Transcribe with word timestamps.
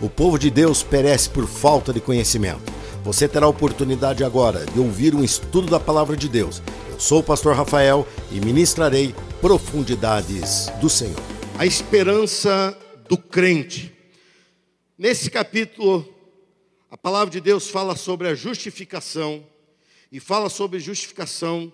O 0.00 0.10
povo 0.10 0.38
de 0.38 0.50
Deus 0.50 0.82
perece 0.82 1.30
por 1.30 1.46
falta 1.46 1.92
de 1.92 2.00
conhecimento. 2.00 2.72
Você 3.04 3.28
terá 3.28 3.46
a 3.46 3.48
oportunidade 3.48 4.24
agora 4.24 4.66
de 4.66 4.80
ouvir 4.80 5.14
um 5.14 5.22
estudo 5.22 5.70
da 5.70 5.78
palavra 5.78 6.16
de 6.16 6.28
Deus. 6.28 6.62
Eu 6.90 6.98
sou 6.98 7.20
o 7.20 7.22
pastor 7.22 7.54
Rafael 7.54 8.06
e 8.30 8.40
ministrarei 8.40 9.14
profundidades 9.40 10.68
do 10.80 10.88
Senhor. 10.88 11.20
A 11.58 11.64
esperança 11.64 12.76
do 13.08 13.16
crente. 13.16 13.94
Nesse 14.98 15.30
capítulo, 15.30 16.12
a 16.90 16.96
palavra 16.96 17.30
de 17.30 17.40
Deus 17.40 17.68
fala 17.68 17.94
sobre 17.94 18.28
a 18.28 18.34
justificação 18.34 19.44
e 20.10 20.18
fala 20.18 20.48
sobre 20.48 20.78
a 20.78 20.80
justificação 20.80 21.72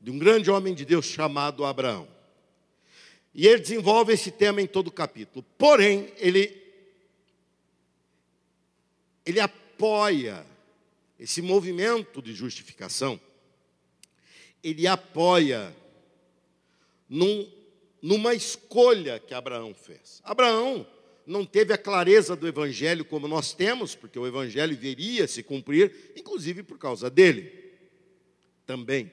de 0.00 0.10
um 0.10 0.18
grande 0.18 0.50
homem 0.50 0.74
de 0.74 0.84
Deus 0.84 1.06
chamado 1.06 1.64
Abraão. 1.64 2.06
E 3.34 3.46
ele 3.46 3.60
desenvolve 3.60 4.12
esse 4.12 4.30
tema 4.30 4.60
em 4.60 4.66
todo 4.66 4.88
o 4.88 4.92
capítulo. 4.92 5.44
Porém, 5.56 6.08
ele 6.18 6.59
ele 9.30 9.40
apoia 9.40 10.44
esse 11.18 11.40
movimento 11.40 12.20
de 12.20 12.34
justificação. 12.34 13.20
Ele 14.62 14.86
apoia 14.86 15.74
num, 17.08 17.50
numa 18.02 18.34
escolha 18.34 19.18
que 19.18 19.32
Abraão 19.32 19.72
fez. 19.72 20.20
Abraão 20.24 20.86
não 21.26 21.44
teve 21.46 21.72
a 21.72 21.78
clareza 21.78 22.34
do 22.34 22.48
evangelho 22.48 23.04
como 23.04 23.28
nós 23.28 23.52
temos, 23.52 23.94
porque 23.94 24.18
o 24.18 24.26
evangelho 24.26 24.76
viria 24.76 25.28
se 25.28 25.42
cumprir, 25.42 26.12
inclusive 26.16 26.62
por 26.62 26.76
causa 26.76 27.08
dele. 27.08 27.72
Também. 28.66 29.12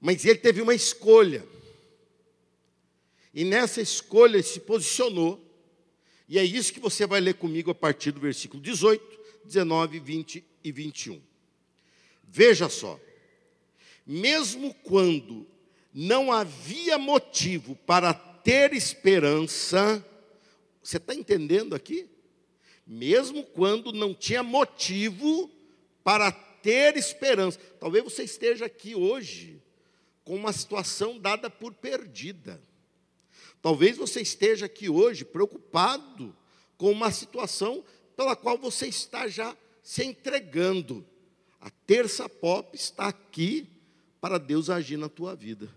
Mas 0.00 0.24
ele 0.24 0.38
teve 0.38 0.60
uma 0.60 0.74
escolha. 0.74 1.44
E 3.34 3.44
nessa 3.44 3.80
escolha 3.80 4.36
ele 4.36 4.42
se 4.42 4.60
posicionou. 4.60 5.51
E 6.32 6.38
é 6.38 6.44
isso 6.44 6.72
que 6.72 6.80
você 6.80 7.06
vai 7.06 7.20
ler 7.20 7.34
comigo 7.34 7.70
a 7.70 7.74
partir 7.74 8.10
do 8.10 8.18
versículo 8.18 8.62
18, 8.62 9.20
19, 9.44 9.98
20 10.00 10.42
e 10.64 10.72
21. 10.72 11.20
Veja 12.26 12.70
só. 12.70 12.98
Mesmo 14.06 14.72
quando 14.82 15.46
não 15.92 16.32
havia 16.32 16.96
motivo 16.96 17.76
para 17.76 18.14
ter 18.14 18.72
esperança, 18.72 20.02
você 20.82 20.96
está 20.96 21.14
entendendo 21.14 21.74
aqui? 21.74 22.08
Mesmo 22.86 23.44
quando 23.44 23.92
não 23.92 24.14
tinha 24.14 24.42
motivo 24.42 25.50
para 26.02 26.32
ter 26.32 26.96
esperança. 26.96 27.60
Talvez 27.78 28.02
você 28.02 28.22
esteja 28.22 28.64
aqui 28.64 28.94
hoje 28.94 29.60
com 30.24 30.34
uma 30.34 30.54
situação 30.54 31.18
dada 31.18 31.50
por 31.50 31.74
perdida. 31.74 32.58
Talvez 33.62 33.96
você 33.96 34.20
esteja 34.20 34.66
aqui 34.66 34.88
hoje 34.90 35.24
preocupado 35.24 36.36
com 36.76 36.90
uma 36.90 37.12
situação 37.12 37.84
pela 38.16 38.34
qual 38.34 38.58
você 38.58 38.88
está 38.88 39.28
já 39.28 39.56
se 39.82 40.04
entregando. 40.04 41.06
A 41.60 41.70
terça 41.70 42.28
pop 42.28 42.76
está 42.76 43.06
aqui 43.06 43.68
para 44.20 44.36
Deus 44.36 44.68
agir 44.68 44.96
na 44.96 45.08
tua 45.08 45.36
vida. 45.36 45.72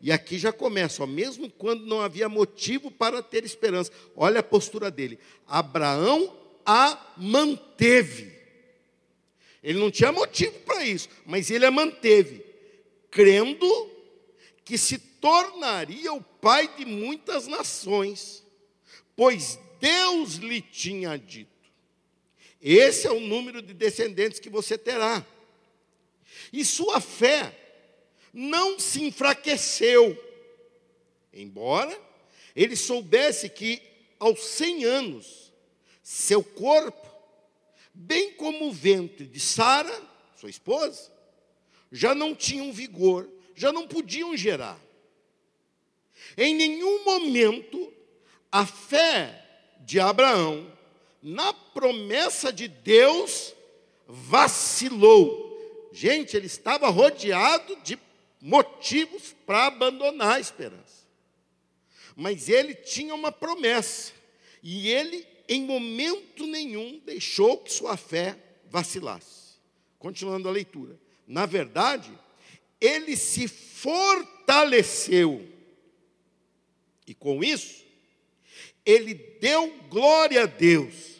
E 0.00 0.12
aqui 0.12 0.38
já 0.38 0.52
começa, 0.52 1.02
ó, 1.02 1.06
mesmo 1.06 1.50
quando 1.50 1.84
não 1.84 2.00
havia 2.00 2.28
motivo 2.28 2.92
para 2.92 3.20
ter 3.22 3.44
esperança. 3.44 3.90
Olha 4.14 4.38
a 4.38 4.42
postura 4.42 4.88
dele. 4.88 5.18
Abraão 5.48 6.32
a 6.64 7.14
manteve. 7.16 8.32
Ele 9.62 9.80
não 9.80 9.90
tinha 9.90 10.12
motivo 10.12 10.52
para 10.60 10.84
isso, 10.84 11.08
mas 11.24 11.50
ele 11.50 11.66
a 11.66 11.72
manteve 11.72 12.44
crendo 13.10 13.95
que 14.66 14.76
se 14.76 14.98
tornaria 14.98 16.12
o 16.12 16.20
pai 16.20 16.68
de 16.76 16.84
muitas 16.84 17.46
nações, 17.46 18.44
pois 19.14 19.58
Deus 19.80 20.34
lhe 20.34 20.60
tinha 20.60 21.16
dito: 21.16 21.70
esse 22.60 23.06
é 23.06 23.12
o 23.12 23.20
número 23.20 23.62
de 23.62 23.72
descendentes 23.72 24.40
que 24.40 24.50
você 24.50 24.76
terá. 24.76 25.24
E 26.52 26.64
sua 26.64 27.00
fé 27.00 27.56
não 28.32 28.78
se 28.78 29.04
enfraqueceu, 29.04 30.20
embora 31.32 31.96
ele 32.54 32.74
soubesse 32.74 33.48
que 33.48 33.80
aos 34.18 34.40
100 34.40 34.84
anos, 34.84 35.52
seu 36.02 36.42
corpo, 36.42 37.06
bem 37.94 38.32
como 38.32 38.66
o 38.66 38.72
ventre 38.72 39.26
de 39.26 39.38
Sara, 39.38 40.02
sua 40.34 40.50
esposa, 40.50 41.12
já 41.92 42.16
não 42.16 42.34
tinham 42.34 42.72
vigor, 42.72 43.28
já 43.56 43.72
não 43.72 43.88
podiam 43.88 44.36
gerar. 44.36 44.78
Em 46.36 46.54
nenhum 46.54 47.04
momento 47.04 47.92
a 48.52 48.64
fé 48.64 49.44
de 49.80 49.98
Abraão 49.98 50.72
na 51.22 51.52
promessa 51.52 52.52
de 52.52 52.68
Deus 52.68 53.54
vacilou. 54.06 55.90
Gente, 55.92 56.36
ele 56.36 56.46
estava 56.46 56.88
rodeado 56.88 57.76
de 57.82 57.98
motivos 58.40 59.34
para 59.44 59.66
abandonar 59.66 60.36
a 60.36 60.40
esperança. 60.40 61.06
Mas 62.14 62.48
ele 62.48 62.74
tinha 62.74 63.14
uma 63.14 63.32
promessa, 63.32 64.12
e 64.62 64.88
ele, 64.88 65.26
em 65.48 65.62
momento 65.62 66.46
nenhum, 66.46 66.98
deixou 67.04 67.58
que 67.58 67.72
sua 67.72 67.96
fé 67.96 68.38
vacilasse. 68.70 69.56
Continuando 69.98 70.48
a 70.48 70.52
leitura 70.52 70.98
na 71.26 71.44
verdade, 71.44 72.10
ele 72.80 73.16
se 73.16 73.48
fortaleceu. 73.48 75.46
E 77.06 77.14
com 77.14 77.42
isso, 77.42 77.84
ele 78.84 79.14
deu 79.14 79.70
glória 79.88 80.42
a 80.42 80.46
Deus. 80.46 81.16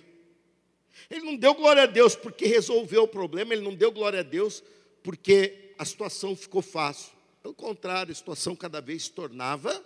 Ele 1.09 1.25
não 1.25 1.37
deu 1.37 1.55
glória 1.55 1.85
a 1.85 1.87
Deus 1.87 2.17
porque 2.17 2.47
resolveu 2.47 3.05
o 3.05 3.09
problema, 3.09 3.55
ele 3.55 3.63
não 3.63 3.75
deu 3.75 3.93
glória 3.93 4.21
a 4.21 4.25
Deus 4.25 4.63
porque 5.03 5.73
a 5.79 5.85
situação 5.85 6.35
ficou 6.35 6.63
fácil. 6.63 7.13
Pelo 7.43 7.55
contrário, 7.55 8.11
a 8.11 8.15
situação 8.15 8.57
cada 8.57 8.81
vez 8.81 9.05
se 9.05 9.13
tornava 9.13 9.85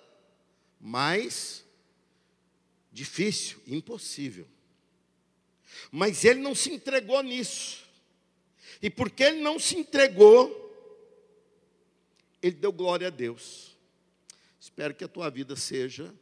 mais 0.80 1.62
difícil, 2.90 3.58
impossível. 3.66 4.46
Mas 5.90 6.24
ele 6.24 6.40
não 6.40 6.54
se 6.54 6.72
entregou 6.72 7.22
nisso. 7.22 7.84
E 8.82 8.88
porque 8.88 9.22
ele 9.22 9.40
não 9.40 9.58
se 9.58 9.76
entregou, 9.76 10.69
ele 12.42 12.56
deu 12.56 12.72
glória 12.72 13.08
a 13.08 13.10
Deus. 13.10 13.76
Espero 14.60 14.94
que 14.94 15.04
a 15.04 15.08
tua 15.08 15.30
vida 15.30 15.56
seja 15.56 16.14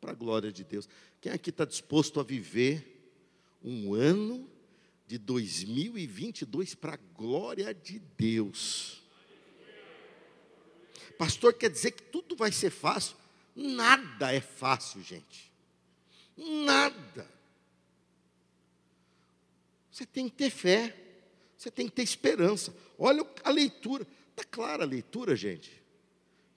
para 0.00 0.12
a 0.12 0.14
glória 0.14 0.52
de 0.52 0.64
Deus. 0.64 0.88
Quem 1.20 1.32
aqui 1.32 1.50
está 1.50 1.64
disposto 1.64 2.20
a 2.20 2.22
viver 2.22 3.10
um 3.62 3.94
ano 3.94 4.48
de 5.06 5.18
2022 5.18 6.74
para 6.74 6.94
a 6.94 6.98
glória 7.14 7.72
de 7.74 7.98
Deus? 7.98 9.02
Pastor, 11.18 11.54
quer 11.54 11.70
dizer 11.70 11.92
que 11.92 12.02
tudo 12.02 12.36
vai 12.36 12.52
ser 12.52 12.70
fácil? 12.70 13.16
Nada 13.54 14.32
é 14.32 14.40
fácil, 14.40 15.02
gente. 15.02 15.50
Nada. 16.36 17.26
Você 19.90 20.04
tem 20.04 20.28
que 20.28 20.36
ter 20.36 20.50
fé. 20.50 20.94
Você 21.56 21.70
tem 21.70 21.88
que 21.88 21.94
ter 21.94 22.02
esperança. 22.02 22.76
Olha 22.98 23.26
a 23.42 23.50
leitura. 23.50 24.06
Está 24.36 24.44
clara 24.44 24.84
a 24.84 24.86
leitura, 24.86 25.34
gente? 25.34 25.82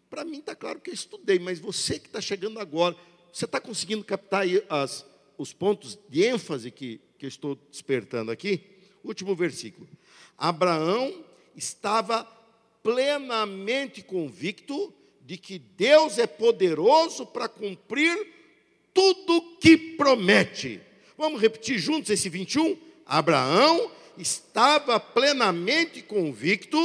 Para 0.10 0.26
mim 0.26 0.40
está 0.40 0.54
claro 0.54 0.82
que 0.82 0.90
eu 0.90 0.94
estudei, 0.94 1.40
mas 1.40 1.60
você 1.60 1.98
que 1.98 2.08
está 2.08 2.20
chegando 2.20 2.60
agora, 2.60 2.94
você 3.32 3.46
está 3.46 3.62
conseguindo 3.62 4.04
captar 4.04 4.46
as, 4.68 5.06
os 5.38 5.54
pontos 5.54 5.98
de 6.10 6.26
ênfase 6.26 6.72
que, 6.72 7.00
que 7.18 7.26
eu 7.26 7.30
estou 7.30 7.58
despertando 7.72 8.32
aqui? 8.32 8.62
Último 9.02 9.34
versículo. 9.34 9.88
Abraão 10.38 11.24
estava 11.56 12.26
plenamente 12.84 14.02
convicto 14.02 14.94
de 15.22 15.38
que 15.38 15.58
Deus 15.58 16.18
é 16.18 16.28
poderoso 16.28 17.26
para 17.26 17.48
cumprir 17.48 18.28
tudo 18.94 19.58
que 19.62 19.78
promete. 19.96 20.82
Vamos 21.18 21.40
repetir 21.40 21.80
juntos 21.80 22.10
esse 22.10 22.28
21? 22.28 22.78
Abraão 23.06 23.90
estava 24.18 25.00
plenamente 25.00 26.02
convicto 26.02 26.78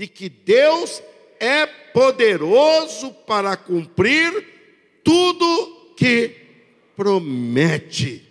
de 0.00 0.06
que 0.06 0.30
Deus 0.30 1.02
é 1.38 1.66
poderoso 1.66 3.12
para 3.12 3.54
cumprir 3.54 4.32
tudo 5.04 5.92
que 5.94 6.40
promete. 6.96 8.26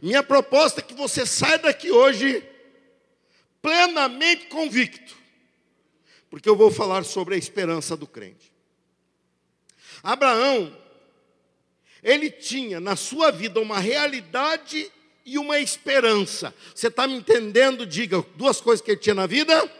Minha 0.00 0.22
proposta 0.22 0.80
é 0.80 0.82
que 0.82 0.94
você 0.94 1.26
saia 1.26 1.58
daqui 1.58 1.90
hoje 1.90 2.42
plenamente 3.60 4.46
convicto, 4.46 5.14
porque 6.30 6.48
eu 6.48 6.56
vou 6.56 6.70
falar 6.70 7.04
sobre 7.04 7.34
a 7.34 7.38
esperança 7.38 7.94
do 7.94 8.06
crente. 8.06 8.50
Abraão, 10.02 10.74
ele 12.02 12.30
tinha 12.30 12.80
na 12.80 12.96
sua 12.96 13.30
vida 13.30 13.60
uma 13.60 13.78
realidade 13.78 14.90
e 15.26 15.36
uma 15.36 15.58
esperança. 15.60 16.54
Você 16.74 16.86
está 16.86 17.06
me 17.06 17.16
entendendo? 17.16 17.84
Diga 17.84 18.24
duas 18.34 18.62
coisas 18.62 18.82
que 18.82 18.92
ele 18.92 19.00
tinha 19.00 19.14
na 19.14 19.26
vida: 19.26 19.70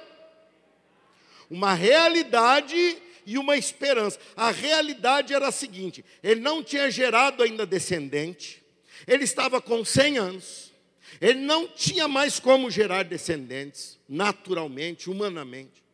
uma 1.51 1.75
realidade 1.75 2.99
e 3.27 3.37
uma 3.37 3.57
esperança. 3.57 4.19
A 4.37 4.51
realidade 4.51 5.35
era 5.35 5.49
a 5.49 5.53
seguinte: 5.53 6.05
ele 6.23 6.41
não 6.41 6.63
tinha 6.63 6.91
gerado 6.91 7.43
ainda 7.43 7.67
descendente, 7.67 8.63
ele 9.07 9.25
estava 9.25 9.61
com 9.61 9.85
100 9.85 10.19
anos, 10.19 10.73
ele 11.21 11.41
não 11.41 11.67
tinha 11.67 12.07
mais 12.07 12.39
como 12.39 12.71
gerar 12.71 13.05
descendentes, 13.05 13.99
naturalmente, 14.09 15.11
humanamente. 15.11 15.85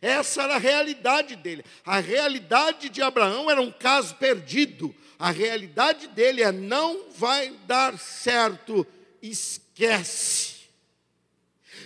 Essa 0.00 0.42
era 0.42 0.56
a 0.56 0.58
realidade 0.58 1.36
dele. 1.36 1.64
A 1.84 1.98
realidade 1.98 2.88
de 2.88 3.02
Abraão 3.02 3.50
era 3.50 3.60
um 3.60 3.70
caso 3.70 4.14
perdido. 4.16 4.94
A 5.18 5.30
realidade 5.30 6.06
dele 6.08 6.42
é: 6.42 6.52
não 6.52 7.10
vai 7.10 7.52
dar 7.66 7.98
certo, 7.98 8.86
esquece. 9.22 10.57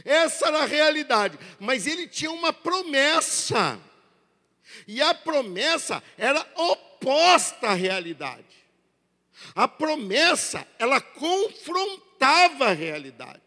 Essa 0.04 0.48
era 0.48 0.62
a 0.62 0.66
realidade. 0.66 1.38
Mas 1.58 1.86
ele 1.86 2.06
tinha 2.06 2.30
uma 2.30 2.52
promessa. 2.52 3.78
E 4.86 5.00
a 5.02 5.14
promessa 5.14 6.02
era 6.16 6.40
oposta 6.56 7.68
à 7.68 7.74
realidade. 7.74 8.44
A 9.54 9.66
promessa, 9.66 10.66
ela 10.78 11.00
confrontava 11.00 12.66
a 12.66 12.72
realidade. 12.72 13.40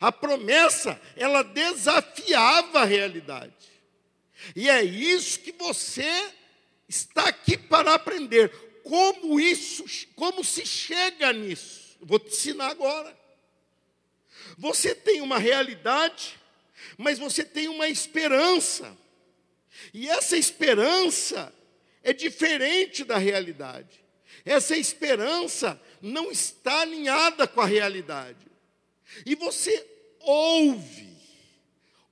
A 0.00 0.10
promessa, 0.10 1.00
ela 1.16 1.42
desafiava 1.42 2.80
a 2.80 2.84
realidade. 2.84 3.52
E 4.54 4.68
é 4.68 4.82
isso 4.82 5.40
que 5.40 5.52
você 5.52 6.32
está 6.88 7.28
aqui 7.28 7.56
para 7.56 7.94
aprender. 7.94 8.50
Como 8.82 9.40
isso, 9.40 9.84
como 10.14 10.44
se 10.44 10.66
chega 10.66 11.32
nisso? 11.32 11.84
vou 12.04 12.18
te 12.18 12.28
ensinar 12.28 12.68
agora. 12.68 13.16
Você 14.56 14.94
tem 14.94 15.20
uma 15.20 15.38
realidade, 15.38 16.38
mas 16.96 17.18
você 17.18 17.44
tem 17.44 17.68
uma 17.68 17.88
esperança. 17.88 18.96
E 19.92 20.08
essa 20.08 20.36
esperança 20.36 21.52
é 22.02 22.12
diferente 22.12 23.04
da 23.04 23.18
realidade. 23.18 24.04
Essa 24.44 24.76
esperança 24.76 25.80
não 26.02 26.30
está 26.30 26.82
alinhada 26.82 27.46
com 27.48 27.60
a 27.60 27.66
realidade. 27.66 28.46
E 29.24 29.34
você 29.34 29.86
ouve 30.20 31.14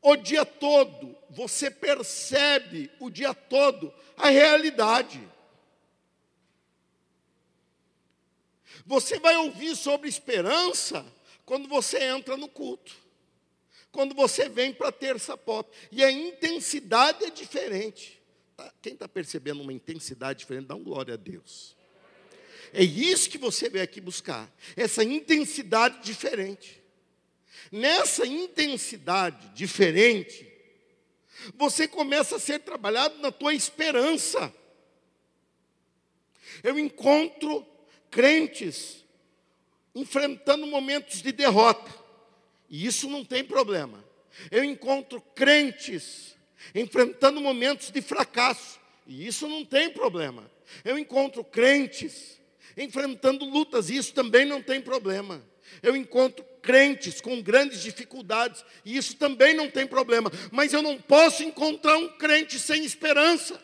o 0.01 0.17
dia 0.17 0.45
todo, 0.45 1.17
você 1.31 1.71
percebe 1.71 2.91
o 2.99 3.11
dia 3.11 3.35
todo 3.35 3.93
a 4.17 4.29
realidade. 4.29 5.21
Você 8.85 9.19
vai 9.19 9.37
ouvir 9.37 9.77
sobre 9.77 10.09
esperança 10.09 11.07
quando 11.45 11.69
você 11.69 12.03
entra 12.03 12.37
no 12.37 12.49
culto, 12.49 12.95
quando 13.91 14.15
você 14.15 14.49
vem 14.49 14.73
para 14.73 14.89
a 14.89 14.93
terça 14.93 15.37
pop, 15.37 15.71
e 15.91 16.03
a 16.03 16.11
intensidade 16.11 17.25
é 17.25 17.31
diferente. 17.31 18.21
Tá, 18.57 18.73
quem 18.81 18.95
está 18.95 19.09
percebendo 19.09 19.63
uma 19.63 19.73
intensidade 19.73 20.41
diferente, 20.41 20.67
dá 20.67 20.75
um 20.75 20.83
glória 20.83 21.15
a 21.15 21.17
Deus. 21.17 21.77
É 22.73 22.83
isso 22.83 23.29
que 23.29 23.37
você 23.37 23.69
veio 23.69 23.85
aqui 23.85 24.01
buscar, 24.01 24.51
essa 24.77 25.05
intensidade 25.05 26.03
diferente. 26.03 26.83
Nessa 27.71 28.27
intensidade 28.27 29.49
diferente, 29.51 30.51
você 31.55 31.87
começa 31.87 32.37
a 32.37 32.41
ser 32.41 32.61
trabalhado 32.61 33.19
na 33.19 33.31
tua 33.31 33.55
esperança. 33.55 34.53
Eu 36.63 36.79
encontro 36.79 37.67
crentes 38.11 39.02
enfrentando 39.95 40.67
momentos 40.67 41.23
de 41.23 41.33
derrota, 41.33 41.91
e 42.69 42.87
isso 42.87 43.09
não 43.09 43.25
tem 43.25 43.45
problema. 43.45 44.03
Eu 44.51 44.65
encontro 44.65 45.21
crentes 45.35 46.35
enfrentando 46.75 47.41
momentos 47.41 47.91
de 47.91 48.01
fracasso, 48.01 48.81
e 49.07 49.27
isso 49.27 49.47
não 49.49 49.65
tem 49.65 49.91
problema. 49.91 50.51
Eu 50.85 50.99
encontro 50.99 51.45
crentes 51.45 52.41
enfrentando 52.77 53.45
lutas, 53.45 53.91
e 53.91 53.97
isso 53.97 54.15
também 54.15 54.45
não 54.45 54.63
tem 54.63 54.81
problema. 54.81 55.45
Eu 55.83 55.97
encontro 55.97 56.45
crentes 56.63 57.21
com 57.21 57.43
grandes 57.43 57.83
dificuldades, 57.83 58.65
e 58.85 58.97
isso 58.97 59.17
também 59.17 59.55
não 59.55 59.69
tem 59.69 59.87
problema, 59.87 60.31
mas 60.51 60.73
eu 60.73 60.81
não 60.81 60.97
posso 60.99 61.43
encontrar 61.43 61.97
um 61.99 62.09
crente 62.17 62.59
sem 62.59 62.85
esperança. 62.85 63.61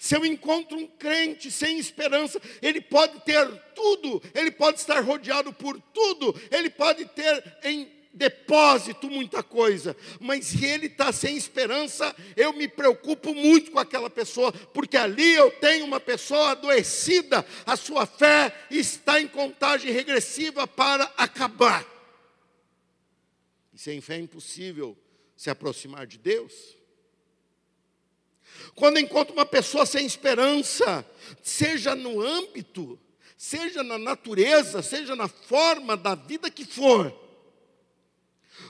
Se 0.00 0.16
eu 0.16 0.24
encontro 0.24 0.78
um 0.78 0.86
crente 0.86 1.50
sem 1.50 1.78
esperança, 1.78 2.40
ele 2.62 2.80
pode 2.80 3.20
ter 3.20 3.46
tudo, 3.74 4.22
ele 4.34 4.50
pode 4.50 4.78
estar 4.78 4.98
rodeado 5.00 5.52
por 5.52 5.78
tudo, 5.78 6.34
ele 6.50 6.70
pode 6.70 7.04
ter 7.04 7.58
em 7.62 7.86
depósito 8.10 9.10
muita 9.10 9.42
coisa, 9.42 9.94
mas 10.18 10.46
se 10.46 10.64
ele 10.64 10.86
está 10.86 11.12
sem 11.12 11.36
esperança, 11.36 12.16
eu 12.34 12.54
me 12.54 12.66
preocupo 12.66 13.34
muito 13.34 13.72
com 13.72 13.78
aquela 13.78 14.08
pessoa, 14.08 14.50
porque 14.50 14.96
ali 14.96 15.34
eu 15.34 15.50
tenho 15.50 15.84
uma 15.84 16.00
pessoa 16.00 16.52
adoecida, 16.52 17.44
a 17.66 17.76
sua 17.76 18.06
fé 18.06 18.56
está 18.70 19.20
em 19.20 19.28
contagem 19.28 19.92
regressiva 19.92 20.66
para 20.66 21.12
acabar. 21.14 21.84
E 23.70 23.78
sem 23.78 24.00
fé 24.00 24.14
é 24.14 24.20
impossível 24.20 24.96
se 25.36 25.50
aproximar 25.50 26.06
de 26.06 26.16
Deus. 26.16 26.79
Quando 28.74 28.98
encontro 28.98 29.34
uma 29.34 29.46
pessoa 29.46 29.84
sem 29.84 30.06
esperança, 30.06 31.04
seja 31.42 31.94
no 31.94 32.20
âmbito, 32.20 32.98
seja 33.36 33.82
na 33.82 33.98
natureza, 33.98 34.82
seja 34.82 35.16
na 35.16 35.28
forma 35.28 35.96
da 35.96 36.14
vida 36.14 36.50
que 36.50 36.64
for, 36.64 37.14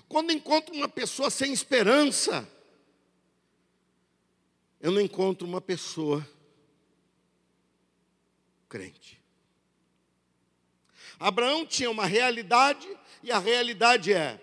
quando 0.09 0.33
encontro 0.33 0.75
uma 0.75 0.89
pessoa 0.89 1.31
sem 1.31 1.53
esperança, 1.53 2.49
eu 4.81 4.91
não 4.91 5.01
encontro 5.01 5.47
uma 5.47 5.61
pessoa 5.61 6.27
crente. 8.69 9.21
Abraão 11.19 11.67
tinha 11.67 11.91
uma 11.91 12.07
realidade, 12.07 12.89
e 13.23 13.31
a 13.31 13.39
realidade 13.39 14.13
é: 14.13 14.41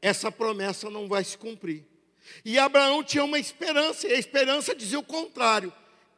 essa 0.00 0.30
promessa 0.30 0.88
não 0.88 1.08
vai 1.08 1.24
se 1.24 1.36
cumprir. 1.36 1.84
E 2.44 2.58
Abraão 2.58 3.02
tinha 3.02 3.24
uma 3.24 3.38
esperança, 3.38 4.06
e 4.06 4.12
a 4.12 4.18
esperança 4.18 4.74
dizia 4.74 4.98
o 4.98 5.04
contrário: 5.04 5.72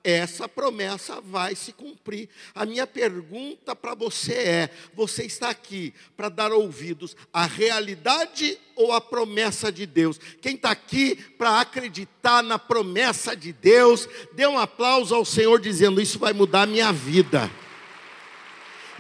essa 0.05 0.47
promessa 0.47 1.19
vai 1.19 1.55
se 1.55 1.73
cumprir. 1.73 2.29
A 2.55 2.67
minha 2.67 2.87
pergunta 2.87 3.75
para 3.75 3.95
você 3.95 4.35
é: 4.35 4.71
você 4.93 5.25
está 5.25 5.49
aqui 5.49 5.95
para 6.15 6.29
dar 6.29 6.53
ouvidos 6.53 7.17
à 7.33 7.47
realidade 7.47 8.59
ou 8.77 8.93
à 8.93 9.01
promessa 9.01 9.73
de 9.73 9.87
Deus? 9.87 10.21
Quem 10.43 10.57
está 10.57 10.73
aqui 10.73 11.17
para 11.39 11.59
acreditar 11.59 12.43
na 12.43 12.59
promessa 12.59 13.35
de 13.35 13.51
Deus, 13.51 14.07
dê 14.35 14.47
um 14.47 14.59
aplauso 14.59 15.15
ao 15.15 15.25
Senhor 15.25 15.59
dizendo: 15.59 16.03
Isso 16.03 16.19
vai 16.19 16.35
mudar 16.35 16.63
a 16.63 16.67
minha 16.67 16.93
vida. 16.93 17.51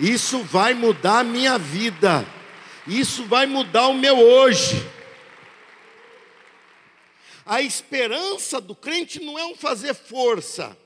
Isso 0.00 0.38
vai 0.42 0.72
mudar 0.72 1.18
a 1.18 1.24
minha 1.24 1.58
vida. 1.58 2.26
Isso 2.86 3.26
vai 3.26 3.44
mudar 3.44 3.88
o 3.88 3.94
meu 3.94 4.18
hoje. 4.18 4.93
A 7.44 7.62
esperança 7.62 8.60
do 8.60 8.74
crente 8.74 9.20
não 9.20 9.38
é 9.38 9.44
um 9.44 9.54
fazer 9.54 9.94
força 9.94 10.76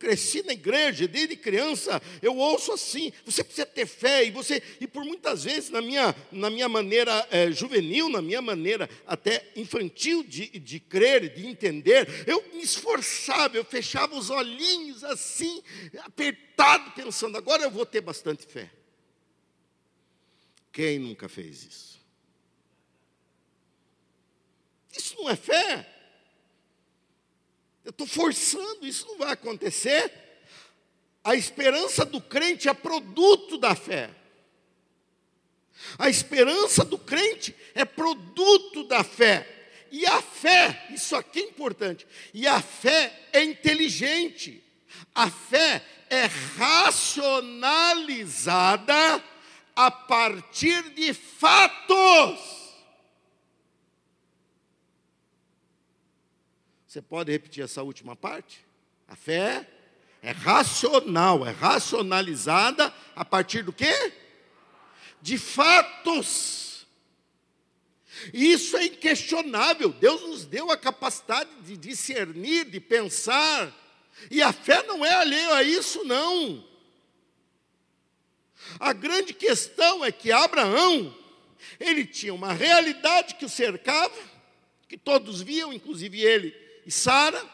cresci 0.00 0.42
na 0.42 0.54
igreja, 0.54 1.06
desde 1.06 1.36
criança, 1.36 2.00
eu 2.22 2.34
ouço 2.34 2.72
assim, 2.72 3.12
você 3.24 3.44
precisa 3.44 3.66
ter 3.66 3.86
fé, 3.86 4.24
e 4.24 4.30
você, 4.30 4.62
e 4.80 4.86
por 4.86 5.04
muitas 5.04 5.44
vezes, 5.44 5.68
na 5.68 5.82
minha, 5.82 6.16
na 6.32 6.48
minha 6.48 6.70
maneira 6.70 7.28
é, 7.30 7.52
juvenil, 7.52 8.08
na 8.08 8.22
minha 8.22 8.40
maneira 8.40 8.88
até 9.06 9.46
infantil 9.54 10.24
de, 10.24 10.58
de 10.58 10.80
crer, 10.80 11.34
de 11.34 11.46
entender, 11.46 12.08
eu 12.26 12.42
me 12.54 12.62
esforçava, 12.62 13.58
eu 13.58 13.64
fechava 13.64 14.16
os 14.16 14.30
olhinhos 14.30 15.04
assim, 15.04 15.62
apertado, 15.98 16.92
pensando, 16.92 17.36
agora 17.36 17.62
eu 17.62 17.70
vou 17.70 17.84
ter 17.84 18.00
bastante 18.00 18.46
fé. 18.46 18.70
Quem 20.72 20.98
nunca 20.98 21.28
fez 21.28 21.62
isso? 21.64 21.99
Isso 24.96 25.14
não 25.16 25.30
é 25.30 25.36
fé. 25.36 25.86
Eu 27.84 27.90
estou 27.90 28.06
forçando, 28.06 28.86
isso 28.86 29.06
não 29.06 29.18
vai 29.18 29.32
acontecer. 29.32 30.12
A 31.22 31.34
esperança 31.34 32.04
do 32.04 32.20
crente 32.20 32.68
é 32.68 32.74
produto 32.74 33.58
da 33.58 33.74
fé. 33.74 34.10
A 35.98 36.08
esperança 36.08 36.84
do 36.84 36.96
crente 36.98 37.52
é 37.74 37.84
produto 37.84 38.84
da 38.84 39.02
fé. 39.02 39.56
E 39.90 40.06
a 40.06 40.22
fé, 40.22 40.86
isso 40.90 41.16
aqui 41.16 41.40
é 41.40 41.44
importante, 41.44 42.06
e 42.32 42.46
a 42.46 42.62
fé 42.62 43.12
é 43.32 43.42
inteligente. 43.42 44.62
A 45.12 45.28
fé 45.28 45.84
é 46.08 46.26
racionalizada 46.56 49.20
a 49.74 49.90
partir 49.90 50.80
de 50.90 51.12
fatos. 51.12 52.59
Você 56.90 57.00
pode 57.00 57.30
repetir 57.30 57.62
essa 57.62 57.84
última 57.84 58.16
parte? 58.16 58.66
A 59.06 59.14
fé 59.14 59.64
É 60.20 60.32
racional, 60.32 61.46
é 61.46 61.52
racionalizada 61.52 62.92
a 63.14 63.24
partir 63.24 63.62
do 63.62 63.72
quê? 63.72 64.12
De 65.22 65.38
fatos. 65.38 66.84
Isso 68.34 68.76
é 68.76 68.86
inquestionável. 68.86 69.90
Deus 69.92 70.20
nos 70.22 70.44
deu 70.44 70.68
a 70.68 70.76
capacidade 70.76 71.48
de 71.62 71.76
discernir, 71.76 72.64
de 72.64 72.80
pensar. 72.80 73.72
E 74.28 74.42
a 74.42 74.52
fé 74.52 74.82
não 74.82 75.04
é 75.04 75.14
alheia 75.14 75.54
a 75.54 75.62
isso, 75.62 76.02
não. 76.02 76.66
A 78.80 78.92
grande 78.92 79.32
questão 79.32 80.04
é 80.04 80.10
que 80.10 80.32
Abraão, 80.32 81.16
ele 81.78 82.04
tinha 82.04 82.34
uma 82.34 82.52
realidade 82.52 83.36
que 83.36 83.44
o 83.44 83.48
cercava, 83.48 84.18
que 84.88 84.98
todos 84.98 85.40
viam, 85.40 85.72
inclusive 85.72 86.20
ele 86.20 86.69
e 86.86 86.90
Sara. 86.90 87.44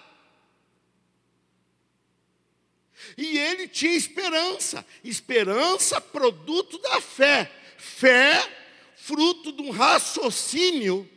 E 3.17 3.39
ele 3.39 3.69
tinha 3.69 3.95
esperança, 3.95 4.85
esperança 5.05 6.01
produto 6.01 6.79
da 6.79 7.01
fé, 7.01 7.51
fé 7.79 8.57
fruto 8.97 9.53
de 9.53 9.63
um 9.63 9.71
raciocínio, 9.71 11.09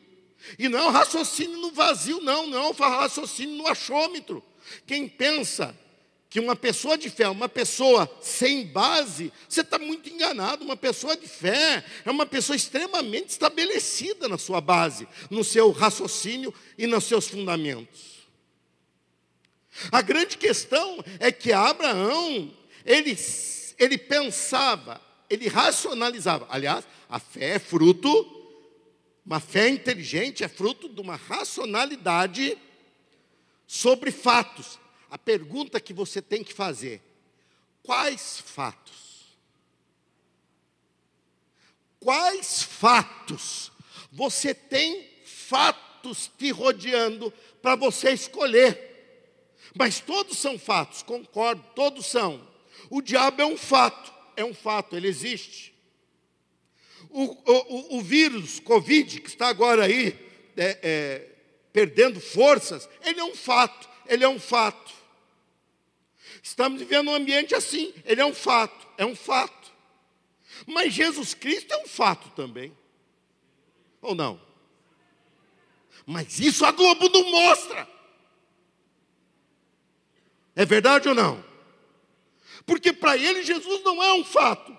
e 0.58 0.70
não 0.70 0.90
é 0.90 0.92
raciocínio 0.92 1.58
no 1.58 1.72
vazio, 1.72 2.22
não, 2.22 2.48
não 2.48 2.70
é 2.70 2.74
raciocínio 2.74 3.56
no 3.56 3.68
achômetro. 3.68 4.44
Quem 4.86 5.08
pensa 5.08 5.78
que 6.30 6.40
uma 6.40 6.56
pessoa 6.56 6.96
de 6.96 7.10
fé, 7.10 7.28
uma 7.28 7.50
pessoa 7.50 8.10
sem 8.22 8.68
base, 8.68 9.34
você 9.48 9.62
está 9.62 9.80
muito 9.80 10.08
enganado. 10.10 10.64
Uma 10.64 10.78
pessoa 10.78 11.18
de 11.18 11.28
fé 11.28 11.84
é 12.06 12.12
uma 12.12 12.26
pessoa 12.26 12.56
extremamente 12.56 13.30
estabelecida 13.30 14.28
na 14.28 14.38
sua 14.38 14.62
base, 14.62 15.08
no 15.32 15.44
seu 15.44 15.72
raciocínio 15.72 16.54
e 16.78 16.86
nos 16.86 17.06
seus 17.06 17.28
fundamentos. 17.28 18.20
A 19.92 20.02
grande 20.04 20.38
questão 20.38 21.04
é 21.20 21.32
que 21.32 21.52
Abraão, 21.52 22.54
ele, 22.86 23.18
ele 23.80 23.98
pensava, 23.98 25.02
ele 25.30 25.48
racionalizava. 25.48 26.46
Aliás, 26.52 26.86
a 27.10 27.18
fé 27.18 27.56
é 27.56 27.60
fruto, 27.60 28.08
uma 29.26 29.40
fé 29.40 29.68
inteligente 29.68 30.44
é 30.44 30.48
fruto 30.48 30.88
de 30.88 31.02
uma 31.02 31.16
racionalidade 31.16 32.56
sobre 33.66 34.12
fatos 34.12 34.78
a 35.10 35.18
pergunta 35.18 35.80
que 35.80 35.94
você 35.94 36.22
tem 36.22 36.44
que 36.44 36.54
fazer: 36.54 37.02
quais 37.84 38.40
fatos? 38.40 39.10
Quais 42.00 42.64
fatos 42.64 43.72
você 44.12 44.54
tem 44.54 45.08
fatos 45.26 46.32
te 46.38 46.52
rodeando 46.52 47.32
para 47.62 47.76
você 47.76 48.12
escolher? 48.12 48.88
Mas 49.78 50.00
todos 50.00 50.38
são 50.38 50.58
fatos, 50.58 51.04
concordo, 51.04 51.64
todos 51.76 52.06
são. 52.06 52.48
O 52.90 53.02
diabo 53.02 53.42
é 53.42 53.46
um 53.46 53.58
fato, 53.58 54.12
é 54.36 54.44
um 54.44 54.54
fato, 54.54 54.96
ele 54.96 55.08
existe. 55.08 55.74
O, 57.10 57.24
o, 57.24 57.98
o 57.98 58.02
vírus 58.02 58.60
Covid, 58.60 59.22
que 59.22 59.28
está 59.28 59.48
agora 59.48 59.86
aí 59.86 60.18
é, 60.56 60.80
é, 60.82 61.28
perdendo 61.74 62.20
forças, 62.20 62.90
ele 63.04 63.20
é 63.20 63.24
um 63.24 63.36
fato, 63.36 63.90
ele 64.08 64.24
é 64.24 64.30
um 64.30 64.40
fato. 64.40 64.99
Estamos 66.42 66.80
vivendo 66.80 67.10
um 67.10 67.16
ambiente 67.16 67.54
assim, 67.54 67.94
ele 68.06 68.22
é 68.22 68.26
um 68.26 68.34
fato, 68.34 68.88
é 68.98 69.06
um 69.06 69.16
fato. 69.16 69.74
Mas 70.66 70.94
Jesus 70.94 71.34
Cristo 71.34 71.74
é 71.74 71.78
um 71.78 71.88
fato 71.88 72.30
também. 72.32 72.76
Ou 74.02 74.16
não? 74.16 74.42
Mas 76.06 76.40
isso 76.40 76.66
a 76.66 76.72
Globo 76.72 77.10
não 77.10 77.30
mostra. 77.30 77.88
É 80.56 80.66
verdade 80.66 81.08
ou 81.08 81.16
não? 81.16 81.44
Porque 82.66 82.92
para 82.92 83.18
ele 83.18 83.44
Jesus 83.44 83.84
não 83.84 84.02
é 84.04 84.14
um 84.14 84.24
fato, 84.24 84.78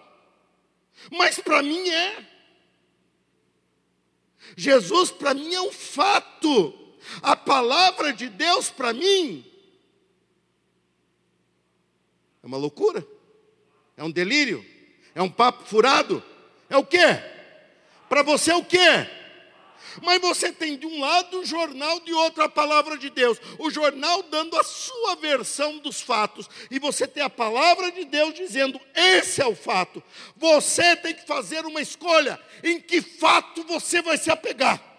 mas 1.11 1.39
para 1.39 1.63
mim 1.63 1.89
é. 1.89 2.29
Jesus 4.57 5.11
para 5.11 5.35
mim 5.35 5.55
é 5.55 5.61
um 5.61 5.73
fato. 5.73 6.77
A 7.23 7.35
palavra 7.35 8.13
de 8.13 8.29
Deus 8.29 8.71
para 8.71 8.93
mim 8.93 9.50
é 12.43 12.47
uma 12.47 12.57
loucura? 12.57 13.07
É 13.97 14.05
um 14.05 14.11
delírio? 14.11 14.65
É 15.15 15.23
um 15.23 15.31
papo 15.31 15.65
furado? 15.65 16.23
É 16.69 16.77
o 16.77 16.85
quê? 16.85 17.21
Para 18.09 18.23
você 18.23 18.51
é 18.51 18.57
o 18.57 18.65
quê? 18.65 19.07
Mas 20.03 20.21
você 20.21 20.53
tem 20.53 20.77
de 20.77 20.87
um 20.87 21.01
lado 21.01 21.41
o 21.41 21.45
jornal, 21.45 22.01
de 22.01 22.13
outro 22.13 22.43
a 22.43 22.49
palavra 22.49 22.97
de 22.97 23.11
Deus. 23.11 23.39
O 23.59 23.71
jornal 23.71 24.23
dando 24.23 24.57
a 24.57 24.63
sua 24.63 25.17
versão 25.17 25.79
dos 25.79 26.01
fatos. 26.01 26.49
E 26.71 26.79
você 26.79 27.07
tem 27.07 27.23
a 27.23 27.31
palavra 27.31 27.91
de 27.91 28.05
Deus 28.05 28.35
dizendo: 28.35 28.81
esse 28.95 29.43
é 29.43 29.47
o 29.47 29.55
fato. 29.55 30.03
Você 30.37 30.97
tem 30.97 31.15
que 31.15 31.27
fazer 31.27 31.65
uma 31.67 31.81
escolha 31.81 32.39
em 32.63 32.81
que 32.81 33.03
fato 33.03 33.65
você 33.65 34.01
vai 34.01 34.17
se 34.17 34.31
apegar. 34.31 34.90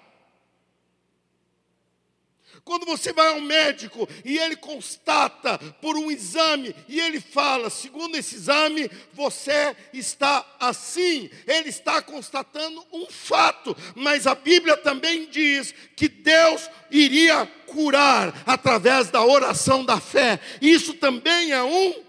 Quando 2.64 2.86
você 2.86 3.12
vai 3.12 3.28
ao 3.30 3.42
médico 3.42 4.08
e 4.24 4.38
ele 4.38 4.56
constata 4.56 5.58
por 5.82 5.98
um 5.98 6.12
exame 6.12 6.76
e 6.88 7.00
ele 7.00 7.20
fala, 7.20 7.70
segundo 7.70 8.16
esse 8.16 8.36
exame, 8.36 8.90
você 9.14 9.76
está 9.92 10.46
assim. 10.60 11.30
Ele 11.48 11.70
está 11.70 12.02
constatando 12.02 12.86
um 12.94 13.08
fato, 13.08 13.76
mas 13.96 14.28
a 14.28 14.36
Bíblia 14.36 14.78
também 14.78 15.28
diz 15.28 15.74
que 15.96 16.08
Deus 16.08 16.70
iria 16.92 17.46
curar 17.66 18.44
através 18.46 19.10
da 19.10 19.24
oração 19.26 19.84
da 19.84 20.00
fé. 20.00 20.40
Isso 20.62 20.94
também 20.94 21.52
é 21.52 21.64
um 21.64 22.04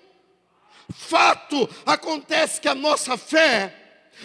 fato. 0.93 1.69
Acontece 1.87 2.61
que 2.61 2.69
a 2.69 2.75
nossa 2.75 3.17
fé, 3.17 3.75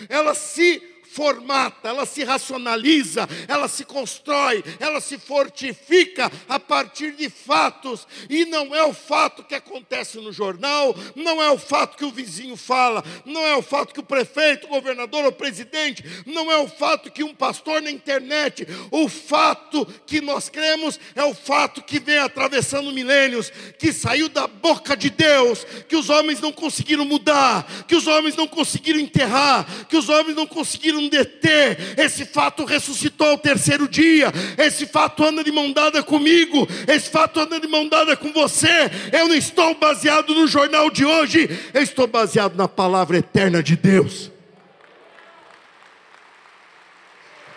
ela 0.10 0.34
se 0.34 0.96
formata, 1.11 1.89
ela 1.89 2.05
se 2.05 2.23
racionaliza, 2.23 3.27
ela 3.47 3.67
se 3.67 3.85
constrói, 3.85 4.63
ela 4.79 5.01
se 5.01 5.17
fortifica 5.17 6.31
a 6.47 6.59
partir 6.59 7.13
de 7.13 7.29
fatos, 7.29 8.07
e 8.29 8.45
não 8.45 8.75
é 8.75 8.83
o 8.83 8.93
fato 8.93 9.43
que 9.43 9.55
acontece 9.55 10.17
no 10.17 10.31
jornal, 10.31 10.95
não 11.15 11.41
é 11.41 11.49
o 11.49 11.57
fato 11.57 11.97
que 11.97 12.05
o 12.05 12.11
vizinho 12.11 12.55
fala, 12.55 13.03
não 13.25 13.41
é 13.41 13.55
o 13.55 13.61
fato 13.61 13.93
que 13.93 13.99
o 13.99 14.03
prefeito, 14.03 14.67
o 14.67 14.69
governador 14.69 15.25
ou 15.25 15.31
presidente, 15.31 16.03
não 16.25 16.51
é 16.51 16.57
o 16.57 16.67
fato 16.67 17.11
que 17.11 17.23
um 17.23 17.33
pastor 17.33 17.81
na 17.81 17.89
internet, 17.89 18.67
o 18.91 19.07
fato 19.07 19.85
que 20.05 20.21
nós 20.21 20.49
cremos 20.49 20.99
é 21.15 21.23
o 21.23 21.33
fato 21.33 21.81
que 21.81 21.99
vem 21.99 22.17
atravessando 22.17 22.91
milênios, 22.91 23.51
que 23.77 23.91
saiu 23.91 24.29
da 24.29 24.47
boca 24.47 24.95
de 24.95 25.09
Deus, 25.09 25.65
que 25.87 25.95
os 25.95 26.09
homens 26.09 26.41
não 26.41 26.51
conseguiram 26.51 27.05
mudar, 27.05 27.85
que 27.87 27.95
os 27.95 28.07
homens 28.07 28.35
não 28.35 28.47
conseguiram 28.47 28.99
enterrar, 28.99 29.65
que 29.87 29.97
os 29.97 30.09
homens 30.09 30.35
não 30.35 30.47
conseguiram 30.47 30.96
deter. 31.09 31.77
Esse 31.97 32.25
fato 32.25 32.65
ressuscitou 32.65 33.27
ao 33.27 33.37
terceiro 33.37 33.87
dia. 33.87 34.33
Esse 34.57 34.85
fato 34.87 35.23
anda 35.23 35.43
de 35.43 35.51
mão 35.51 35.71
dada 35.71 36.01
comigo. 36.01 36.67
Esse 36.87 37.09
fato 37.09 37.39
anda 37.39 37.59
de 37.59 37.67
mão 37.67 37.87
dada 37.87 38.17
com 38.17 38.31
você. 38.33 38.89
Eu 39.11 39.27
não 39.27 39.35
estou 39.35 39.75
baseado 39.75 40.33
no 40.33 40.47
jornal 40.47 40.89
de 40.89 41.05
hoje. 41.05 41.49
Eu 41.73 41.81
estou 41.83 42.07
baseado 42.07 42.55
na 42.55 42.67
palavra 42.67 43.17
eterna 43.17 43.61
de 43.61 43.75
Deus. 43.75 44.31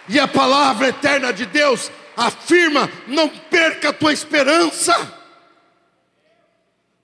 E 0.09 0.18
a 0.18 0.26
palavra 0.26 0.88
eterna 0.88 1.32
de 1.32 1.47
Deus 1.47 1.90
afirma: 2.16 2.90
não 3.06 3.28
perca 3.28 3.88
a 3.90 3.92
tua 3.92 4.12
esperança. 4.12 5.20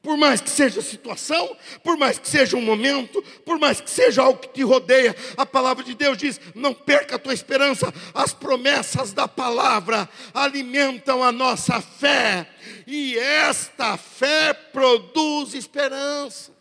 Por 0.06 0.16
mais 0.16 0.40
que 0.40 0.48
seja 0.48 0.78
a 0.78 0.84
situação, 0.84 1.56
por 1.82 1.98
mais 1.98 2.16
que 2.16 2.28
seja 2.28 2.56
um 2.56 2.60
momento, 2.60 3.20
por 3.44 3.58
mais 3.58 3.80
que 3.80 3.90
seja 3.90 4.22
algo 4.22 4.38
que 4.38 4.46
te 4.50 4.62
rodeia, 4.62 5.16
a 5.36 5.44
palavra 5.44 5.82
de 5.82 5.96
Deus 5.96 6.16
diz: 6.16 6.40
não 6.54 6.72
perca 6.72 7.16
a 7.16 7.18
tua 7.18 7.34
esperança. 7.34 7.92
As 8.14 8.32
promessas 8.32 9.12
da 9.12 9.26
palavra 9.26 10.08
alimentam 10.32 11.24
a 11.24 11.32
nossa 11.32 11.80
fé, 11.80 12.48
e 12.86 13.18
esta 13.18 13.96
fé 13.96 14.52
produz 14.52 15.54
esperança. 15.54 16.52